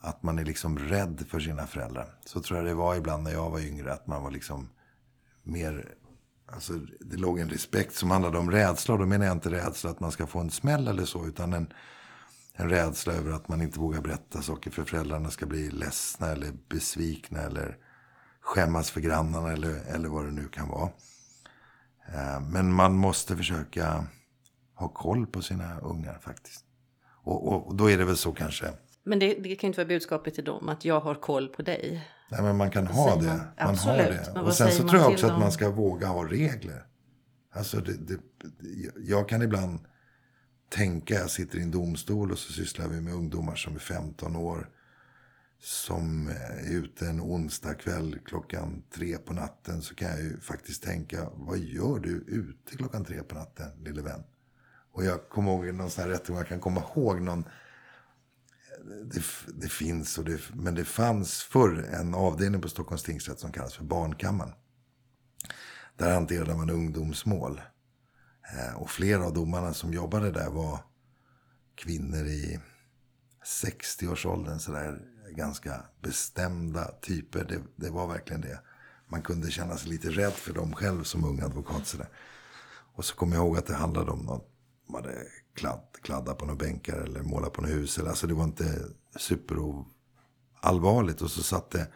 att 0.00 0.22
man 0.22 0.38
är 0.38 0.44
liksom 0.44 0.78
rädd 0.78 1.24
för 1.28 1.40
sina 1.40 1.66
föräldrar. 1.66 2.18
Så 2.24 2.40
tror 2.40 2.58
jag 2.58 2.66
det 2.66 2.74
var 2.74 2.94
ibland 2.94 3.22
när 3.22 3.30
jag 3.30 3.50
var 3.50 3.60
yngre. 3.60 3.92
Att 3.92 4.06
man 4.06 4.22
var 4.22 4.30
liksom 4.30 4.68
mer... 5.42 5.94
Alltså, 6.52 6.72
det 7.00 7.16
låg 7.16 7.38
en 7.38 7.48
respekt 7.48 7.94
som 7.94 8.10
handlade 8.10 8.38
om 8.38 8.50
rädsla. 8.50 8.94
Och 8.94 9.00
då 9.00 9.06
menar 9.06 9.26
jag 9.26 9.36
inte 9.36 9.50
rädsla 9.50 9.90
att 9.90 10.00
man 10.00 10.12
ska 10.12 10.26
få 10.26 10.38
en 10.38 10.50
smäll 10.50 10.88
eller 10.88 11.04
så. 11.04 11.26
Utan 11.26 11.52
en, 11.52 11.72
en 12.52 12.70
rädsla 12.70 13.12
över 13.12 13.32
att 13.32 13.48
man 13.48 13.62
inte 13.62 13.80
vågar 13.80 14.00
berätta 14.00 14.42
saker 14.42 14.70
för 14.70 14.84
föräldrarna 14.84 15.30
ska 15.30 15.46
bli 15.46 15.70
ledsna 15.70 16.26
eller 16.26 16.52
besvikna. 16.68 17.40
Eller 17.40 17.76
skämmas 18.40 18.90
för 18.90 19.00
grannarna 19.00 19.52
eller, 19.52 19.94
eller 19.94 20.08
vad 20.08 20.24
det 20.24 20.32
nu 20.32 20.48
kan 20.48 20.68
vara. 20.68 20.90
Eh, 22.14 22.40
men 22.40 22.72
man 22.72 22.96
måste 22.96 23.36
försöka 23.36 24.06
ha 24.74 24.88
koll 24.88 25.26
på 25.26 25.42
sina 25.42 25.78
ungar 25.80 26.18
faktiskt. 26.18 26.64
Och, 27.22 27.48
och, 27.48 27.66
och 27.66 27.74
då 27.74 27.90
är 27.90 27.98
det 27.98 28.04
väl 28.04 28.16
så 28.16 28.32
kanske 28.32 28.72
men 29.08 29.18
det, 29.18 29.34
det, 29.34 29.56
kan 29.56 29.68
inte 29.68 29.78
vara 29.78 29.88
budskapet 29.88 30.34
till 30.34 30.44
dem 30.44 30.68
att 30.68 30.84
jag 30.84 31.00
har 31.00 31.14
koll 31.14 31.48
på 31.48 31.62
dig. 31.62 32.08
Nej, 32.30 32.42
men 32.42 32.56
man 32.56 32.70
kan 32.70 32.86
ha 32.86 33.16
det. 33.16 33.26
Man, 33.26 33.40
absolut. 33.56 34.26
har 34.26 34.34
det. 34.34 34.40
Och 34.40 34.54
sen 34.54 34.72
så 34.72 34.88
tror 34.88 35.02
jag 35.02 35.12
också 35.12 35.26
att 35.26 35.40
man 35.40 35.52
ska 35.52 35.70
våga 35.70 36.06
ha 36.06 36.24
regler. 36.24 36.86
Alltså, 37.52 37.80
det, 37.80 37.92
det, 37.92 38.20
jag 38.96 39.28
kan 39.28 39.42
ibland 39.42 39.80
tänka, 40.68 41.14
jag 41.14 41.30
sitter 41.30 41.58
i 41.58 41.62
en 41.62 41.70
domstol 41.70 42.32
och 42.32 42.38
så 42.38 42.52
sysslar 42.52 42.88
vi 42.88 43.00
med 43.00 43.14
ungdomar 43.14 43.54
som 43.54 43.74
är 43.74 43.78
15 43.78 44.36
år. 44.36 44.68
Som 45.60 46.28
är 46.28 46.70
ute 46.70 47.06
en 47.06 47.20
onsdag 47.20 47.74
kväll 47.74 48.18
klockan 48.24 48.82
tre 48.94 49.18
på 49.18 49.32
natten. 49.32 49.82
Så 49.82 49.94
kan 49.94 50.08
jag 50.08 50.20
ju 50.20 50.40
faktiskt 50.40 50.82
tänka, 50.82 51.28
vad 51.34 51.58
gör 51.58 51.98
du 51.98 52.10
ute 52.10 52.76
klockan 52.76 53.04
tre 53.04 53.22
på 53.22 53.34
natten, 53.34 53.84
lille 53.84 54.02
vän? 54.02 54.24
Och 54.92 55.04
jag 55.04 55.28
kommer 55.28 55.52
ihåg 55.52 55.74
någon 55.74 55.90
sån 55.90 56.04
här 56.04 56.10
rättegång, 56.10 56.38
jag 56.38 56.48
kan 56.48 56.60
komma 56.60 56.82
ihåg 56.94 57.20
någon 57.20 57.44
det, 58.84 59.22
det, 59.54 59.68
finns, 59.68 60.18
och 60.18 60.24
det, 60.24 60.40
men 60.54 60.74
det 60.74 60.84
fanns 60.84 61.42
förr 61.42 61.88
en 61.92 62.14
avdelning 62.14 62.60
på 62.60 62.68
Stockholms 62.68 63.02
tingsrätt 63.02 63.40
som 63.40 63.52
kallas 63.52 63.74
för 63.74 63.84
barnkammaren. 63.84 64.52
Där 65.96 66.14
hanterade 66.14 66.54
man 66.54 66.70
ungdomsmål. 66.70 67.60
Eh, 68.52 68.74
och 68.74 68.90
flera 68.90 69.24
av 69.24 69.34
domarna 69.34 69.74
som 69.74 69.92
jobbade 69.92 70.30
där 70.30 70.50
var 70.50 70.78
kvinnor 71.74 72.26
i 72.26 72.60
60-årsåldern. 73.62 74.58
Sådär 74.58 75.00
ganska 75.30 75.84
bestämda 76.02 76.90
typer. 77.00 77.44
Det, 77.44 77.62
det, 77.76 77.90
var 77.90 78.06
verkligen 78.06 78.40
det. 78.40 78.60
Man 79.08 79.22
kunde 79.22 79.50
känna 79.50 79.76
sig 79.76 79.90
lite 79.90 80.10
rädd 80.10 80.32
för 80.32 80.54
dem 80.54 80.74
själv 80.74 81.02
som 81.02 81.24
ung 81.24 81.40
advokat. 81.40 81.86
Sådär. 81.86 82.08
Och 82.94 83.04
så 83.04 83.14
kommer 83.14 83.36
jag 83.36 83.44
ihåg 83.44 83.58
att 83.58 83.66
det 83.66 83.74
handlade 83.74 84.10
om 84.10 84.18
någon. 84.18 84.40
De 84.86 84.94
hade 84.94 85.26
kladd, 85.58 85.80
kladda 86.02 86.34
på 86.34 86.44
några 86.44 86.58
bänkar 86.58 86.96
eller 86.96 87.22
måla 87.22 87.50
på 87.50 87.62
något 87.62 87.70
hus. 87.70 87.98
Alltså 87.98 88.26
det 88.26 88.34
var 88.34 88.44
inte 88.44 88.84
superallvarligt. 89.16 91.22
Och 91.22 91.30
så 91.30 91.42
satt 91.42 91.70
det 91.70 91.88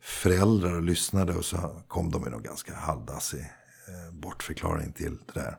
föräldrar 0.00 0.74
och 0.74 0.82
lyssnade 0.82 1.34
och 1.34 1.44
så 1.44 1.82
kom 1.88 2.10
de 2.10 2.22
med 2.22 2.32
någon 2.32 2.42
ganska 2.42 2.74
halvdassig 2.74 3.40
eh, 3.88 4.12
bortförklaring 4.12 4.92
till 4.92 5.18
det 5.26 5.40
där. 5.40 5.58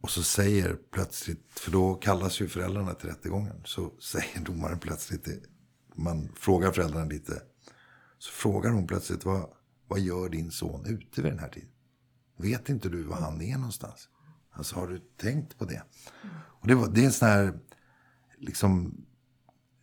Och 0.00 0.10
så 0.10 0.22
säger 0.22 0.78
plötsligt, 0.90 1.60
för 1.60 1.70
då 1.70 1.94
kallas 1.94 2.40
ju 2.40 2.48
föräldrarna 2.48 2.94
till 2.94 3.08
rättegången. 3.08 3.62
Så 3.64 3.92
säger 4.00 4.44
domaren 4.44 4.78
plötsligt, 4.78 5.28
man 5.94 6.28
frågar 6.36 6.72
föräldrarna 6.72 7.04
lite. 7.04 7.42
Så 8.18 8.32
frågar 8.32 8.70
hon 8.70 8.86
plötsligt, 8.86 9.24
vad, 9.24 9.50
vad 9.88 10.00
gör 10.00 10.28
din 10.28 10.50
son 10.50 10.86
ute 10.86 11.22
vid 11.22 11.32
den 11.32 11.38
här 11.38 11.48
tiden? 11.48 11.70
Vet 12.36 12.68
inte 12.68 12.88
du 12.88 13.02
var 13.02 13.16
han 13.16 13.42
är 13.42 13.56
någonstans? 13.56 14.08
Alltså 14.52 14.76
har 14.76 14.86
du 14.88 14.98
tänkt 14.98 15.58
på 15.58 15.64
det? 15.64 15.82
Och 16.34 16.66
det, 16.66 16.74
var, 16.74 16.88
det 16.88 17.00
är 17.00 17.04
en 17.04 17.12
sån 17.12 17.28
här 17.28 17.58
liksom, 18.38 19.04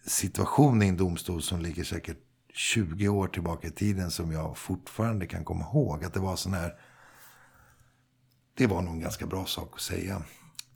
situation 0.06 0.84
i 0.84 0.88
en 0.88 0.98
domstol 0.98 1.42
som 1.42 1.60
ligger 1.62 1.84
säkert 1.84 2.18
20 2.54 3.08
år 3.08 3.28
tillbaka 3.28 3.68
i 3.68 3.72
tiden 3.72 4.12
som 4.12 4.32
jag 4.32 4.58
fortfarande 4.58 5.28
kan 5.28 5.46
komma 5.46 5.66
ihåg. 5.66 6.04
Att 6.04 6.14
det 6.14 6.20
var 6.20 6.36
sån 6.36 6.54
här... 6.54 6.80
Det 8.54 8.68
var 8.68 8.82
nog 8.82 8.94
en 8.94 9.00
ganska 9.00 9.28
bra 9.28 9.46
sak 9.46 9.72
att 9.76 9.82
säga 9.82 10.22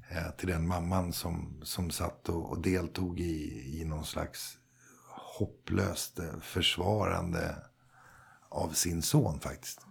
eh, 0.10 0.32
till 0.38 0.48
den 0.48 0.68
mamman 0.68 1.14
som, 1.14 1.60
som 1.64 1.92
satt 1.92 2.30
och, 2.30 2.50
och 2.50 2.62
deltog 2.62 3.20
i, 3.20 3.64
i 3.82 3.86
någon 3.86 4.06
slags 4.06 4.58
hopplöst 5.10 6.20
eh, 6.20 6.40
försvarande 6.42 7.56
av 8.50 8.70
sin 8.70 9.02
son 9.02 9.40
faktiskt. 9.40 9.86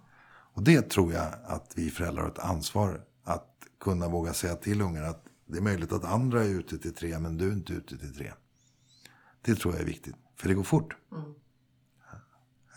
Och 0.54 0.62
det 0.62 0.90
tror 0.90 1.12
jag 1.12 1.34
att 1.44 1.72
vi 1.74 1.90
föräldrar 1.90 2.22
har 2.22 2.30
ett 2.30 2.38
ansvar 2.38 3.04
kunna 3.82 4.08
våga 4.08 4.32
säga 4.32 4.54
till 4.54 4.80
ungar 4.80 5.02
att 5.02 5.24
det 5.46 5.58
är 5.58 5.62
möjligt 5.62 5.92
att 5.92 6.04
andra 6.04 6.44
är 6.44 6.48
ute 6.48 6.78
till 6.78 6.94
tre, 6.94 7.18
men 7.18 7.36
du 7.36 7.48
är 7.48 7.52
inte 7.52 7.72
ute 7.72 7.98
till 7.98 8.14
tre. 8.14 8.32
Det 9.42 9.54
tror 9.54 9.74
jag 9.74 9.82
är 9.82 9.86
viktigt, 9.86 10.14
för 10.36 10.48
det 10.48 10.54
går 10.54 10.62
fort. 10.62 10.96
Mm. 11.12 11.34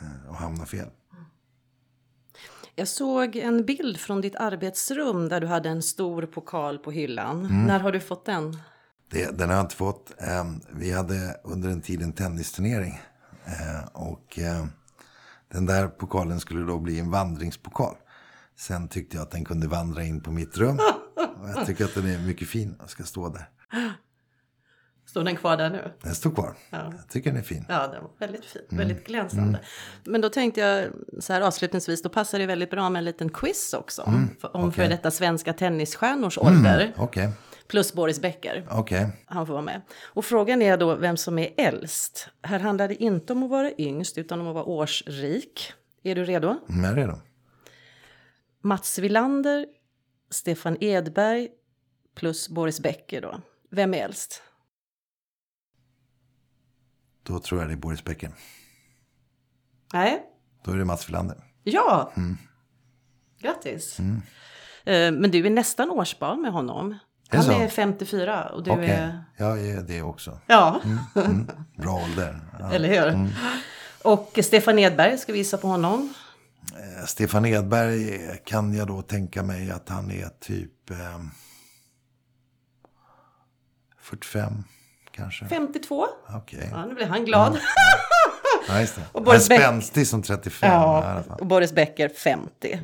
Eh, 0.02 0.30
och 0.30 0.36
hamna 0.36 0.66
fel. 0.66 0.90
Jag 2.76 2.88
såg 2.88 3.36
en 3.36 3.66
bild 3.66 3.98
från 3.98 4.22
ditt 4.22 4.36
arbetsrum 4.36 5.30
där 5.30 5.42
du 5.42 5.48
hade 5.48 5.70
en 5.70 5.82
stor 5.82 6.26
pokal 6.26 6.80
på 6.80 6.92
hyllan. 6.92 7.46
Mm. 7.46 7.66
När 7.66 7.80
har 7.80 7.92
du 7.92 8.00
fått 8.00 8.26
den? 8.26 8.58
Det, 9.12 9.38
den 9.38 9.50
har 9.50 9.56
jag 9.56 9.66
inte 9.66 9.76
fått. 9.76 10.14
Ehm, 10.18 10.62
vi 10.70 10.92
hade 10.92 11.40
under 11.44 11.70
en 11.70 11.82
tid 11.82 12.02
en 12.02 12.14
tennisturnering. 12.14 13.00
Eh, 13.46 13.88
och 13.94 14.40
eh, 14.40 14.66
den 15.52 15.66
där 15.66 15.88
pokalen 15.88 16.40
skulle 16.40 16.66
då 16.66 16.80
bli 16.80 17.00
en 17.00 17.12
vandringspokal. 17.12 17.96
Sen 18.58 18.88
tyckte 18.88 19.18
jag 19.18 19.24
att 19.24 19.32
den 19.32 19.46
kunde 19.46 19.68
vandra 19.68 20.04
in 20.04 20.22
på 20.22 20.32
mitt 20.32 20.58
rum. 20.58 20.80
Och 21.16 21.50
jag 21.50 21.66
tycker 21.66 21.86
att 21.86 21.96
den 21.96 22.06
är 22.06 22.20
mycket 22.20 22.48
fin 22.48 22.76
och 22.84 22.90
ska 22.90 23.04
stå 23.04 23.30
där. 23.30 23.50
Står 25.08 25.24
den 25.24 25.36
kvar 25.36 25.58
där 25.58 25.70
nu? 25.70 25.92
Den 26.02 26.16
står 26.16 26.32
kvar. 26.32 26.56
Ja. 26.70 26.94
Jag 26.98 27.10
tycker 27.10 27.30
den 27.30 27.40
är 27.40 27.44
fin. 27.44 27.66
Ja, 27.70 27.88
den 27.88 28.02
var 28.02 28.12
väldigt 28.20 28.46
fin. 28.46 28.62
Mm. 28.72 28.88
Väldigt 28.88 29.08
glänsande. 29.08 29.50
Mm. 29.50 29.62
Men 30.04 30.22
då 30.22 30.30
tänkte 30.30 30.62
jag 30.62 30.88
så 31.20 31.34
här 31.34 31.42
avslutningsvis, 31.42 32.02
då 32.02 32.10
passar 32.10 32.40
det 32.40 32.46
väldigt 32.46 32.70
bra 32.70 32.90
med 32.90 33.00
en 33.00 33.06
liten 33.06 33.30
quiz 33.30 33.74
också. 33.74 34.04
Mm. 34.08 34.30
Om 34.42 34.64
okay. 34.64 34.84
för 34.84 34.90
detta 34.90 35.12
svenska 35.12 35.54
tennisstjärnors 35.54 36.38
ålder. 36.38 36.80
Mm. 36.80 37.00
Okay. 37.00 37.30
Plus 37.68 37.94
Boris 37.94 38.22
Becker. 38.22 38.68
Okay. 38.72 39.06
Han 39.26 39.48
får 39.48 39.54
vara 39.54 39.64
med. 39.64 39.82
Och 40.04 40.26
frågan 40.26 40.62
är 40.62 40.78
då 40.78 40.96
vem 40.96 41.18
som 41.18 41.40
är 41.40 41.54
äldst. 41.58 42.30
Här 42.42 42.60
handlar 42.60 42.88
det 42.88 43.04
inte 43.04 43.34
om 43.34 43.44
att 43.44 43.50
vara 43.50 43.72
yngst 43.78 44.18
utan 44.18 44.42
om 44.42 44.48
att 44.48 44.54
vara 44.54 44.66
årsrik. 44.66 45.74
Är 46.04 46.16
du 46.16 46.26
redo? 46.26 46.56
Mm, 46.70 46.84
jag 46.84 46.92
är 46.92 46.96
redo. 46.96 47.14
Mats 48.66 49.00
Villander, 49.00 49.66
Stefan 50.30 50.78
Edberg 50.82 51.50
plus 52.16 52.50
Boris 52.50 52.80
Becker 52.80 53.22
då. 53.22 53.42
Vem 53.72 53.94
är 53.94 53.98
äldst? 53.98 54.42
Då 57.24 57.40
tror 57.40 57.62
jag 57.62 57.70
det 57.70 57.74
är 57.74 57.78
Boris 57.78 58.04
Becker. 58.04 58.32
Nej. 59.94 60.24
Då 60.64 60.72
är 60.72 60.78
det 60.78 60.86
Mats 60.86 61.10
Wilander. 61.10 61.44
Ja! 61.64 62.12
Grattis! 63.40 64.00
Eh, 64.00 65.12
Men 65.12 65.32
du 65.32 65.46
är 65.46 65.50
nästan 65.50 65.90
årsbarn 65.90 66.42
med 66.42 66.52
honom. 66.52 66.98
Är 67.30 67.36
Han 67.38 67.46
så? 67.46 67.52
är 67.52 67.68
54 67.68 68.50
och 68.50 68.64
du 68.64 68.72
Okej, 68.72 68.90
är... 68.90 69.24
jag 69.38 69.68
är 69.68 69.82
det 69.82 70.02
också. 70.02 70.40
Ja, 70.48 70.82
Bra 71.78 71.94
ålder. 72.04 72.40
Ja. 72.60 72.72
eller 72.74 72.90
hur? 72.90 73.30
Och 74.04 74.40
Stefan 74.44 74.80
Edberg, 74.80 75.18
ska 75.18 75.32
vi 75.32 75.38
gissa 75.38 75.58
på 75.58 75.68
honom? 75.68 76.14
Eh, 76.76 77.06
Stefan 77.06 77.46
Edberg 77.46 78.20
kan 78.46 78.74
jag 78.74 78.88
då 78.88 79.02
tänka 79.02 79.44
mig 79.44 79.72
att 79.72 79.90
han 79.90 80.12
är 80.12 80.30
typ 80.40 80.90
eh, 80.90 81.22
45 84.02 84.64
kanske. 85.12 85.46
52? 85.46 86.08
Okej. 86.30 86.70
Ja, 86.72 86.86
nu 86.86 86.94
blir 86.94 87.06
han 87.08 87.26
glad. 87.26 87.60
Ja, 88.68 88.80
just 88.80 88.96
det. 88.96 89.02
Och 89.12 89.22
Han 89.22 89.22
är 89.22 89.26
Boris 89.26 89.46
spänstig 89.46 90.08
som 90.08 90.22
35 90.22 90.72
i 90.72 90.74
alla 90.74 91.24
Ja, 91.28 91.36
och 91.36 91.46
Boris 91.46 91.74
Becker 91.74 92.10
50. 92.10 92.80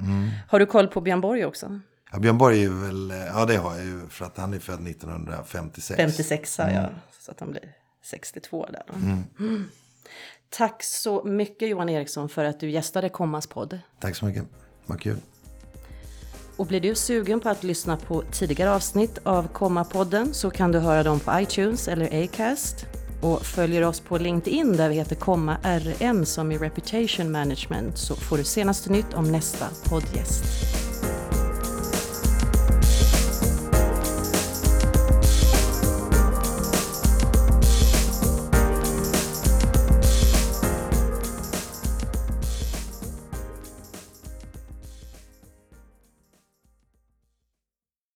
Har 0.47 0.59
du 0.59 0.65
koll 0.65 0.87
på 0.87 1.01
Björn 1.01 1.21
Borg 1.21 1.45
också? 1.45 1.79
Ja, 2.11 2.19
Björn 2.19 2.37
Borg 2.37 2.63
är 2.63 2.69
väl, 2.69 3.11
eh, 3.11 3.17
ja 3.17 3.45
det 3.45 3.57
har 3.57 3.75
jag 3.75 3.85
ju 3.85 4.09
för 4.09 4.25
att 4.25 4.37
han 4.37 4.53
är 4.53 4.59
född 4.59 4.87
1956. 4.87 5.97
56 5.97 6.53
sa 6.53 6.69
jag, 6.69 6.89
så 7.19 7.31
att 7.31 7.39
han 7.39 7.51
blir 7.51 7.63
62 8.03 8.67
där. 8.71 8.83
Mm. 8.95 9.69
Tack 10.57 10.83
så 10.83 11.23
mycket 11.23 11.69
Johan 11.69 11.89
Eriksson 11.89 12.29
för 12.29 12.45
att 12.45 12.59
du 12.59 12.69
gästade 12.69 13.09
Kommas 13.09 13.47
podd. 13.47 13.79
Tack 13.99 14.15
så 14.15 14.25
mycket, 14.25 14.43
vad 14.85 15.01
kul. 15.01 15.17
Och 16.57 16.65
blir 16.65 16.81
du 16.81 16.95
sugen 16.95 17.39
på 17.39 17.49
att 17.49 17.63
lyssna 17.63 17.97
på 17.97 18.23
tidigare 18.31 18.71
avsnitt 18.71 19.17
av 19.23 19.47
Komma-podden 19.47 20.33
så 20.33 20.51
kan 20.51 20.71
du 20.71 20.79
höra 20.79 21.03
dem 21.03 21.19
på 21.19 21.39
iTunes 21.39 21.87
eller 21.87 22.23
Acast. 22.23 22.85
Och 23.21 23.45
följer 23.45 23.83
oss 23.83 23.99
på 23.99 24.17
LinkedIn 24.17 24.77
där 24.77 24.89
vi 24.89 24.95
heter 24.95 25.15
Komma 25.15 25.57
RN 25.63 26.25
som 26.25 26.51
i 26.51 26.57
Reputation 26.57 27.31
Management 27.31 27.97
så 27.97 28.15
får 28.15 28.37
du 28.37 28.43
senaste 28.43 28.91
nytt 28.91 29.13
om 29.13 29.31
nästa 29.31 29.67
poddgäst. 29.89 30.43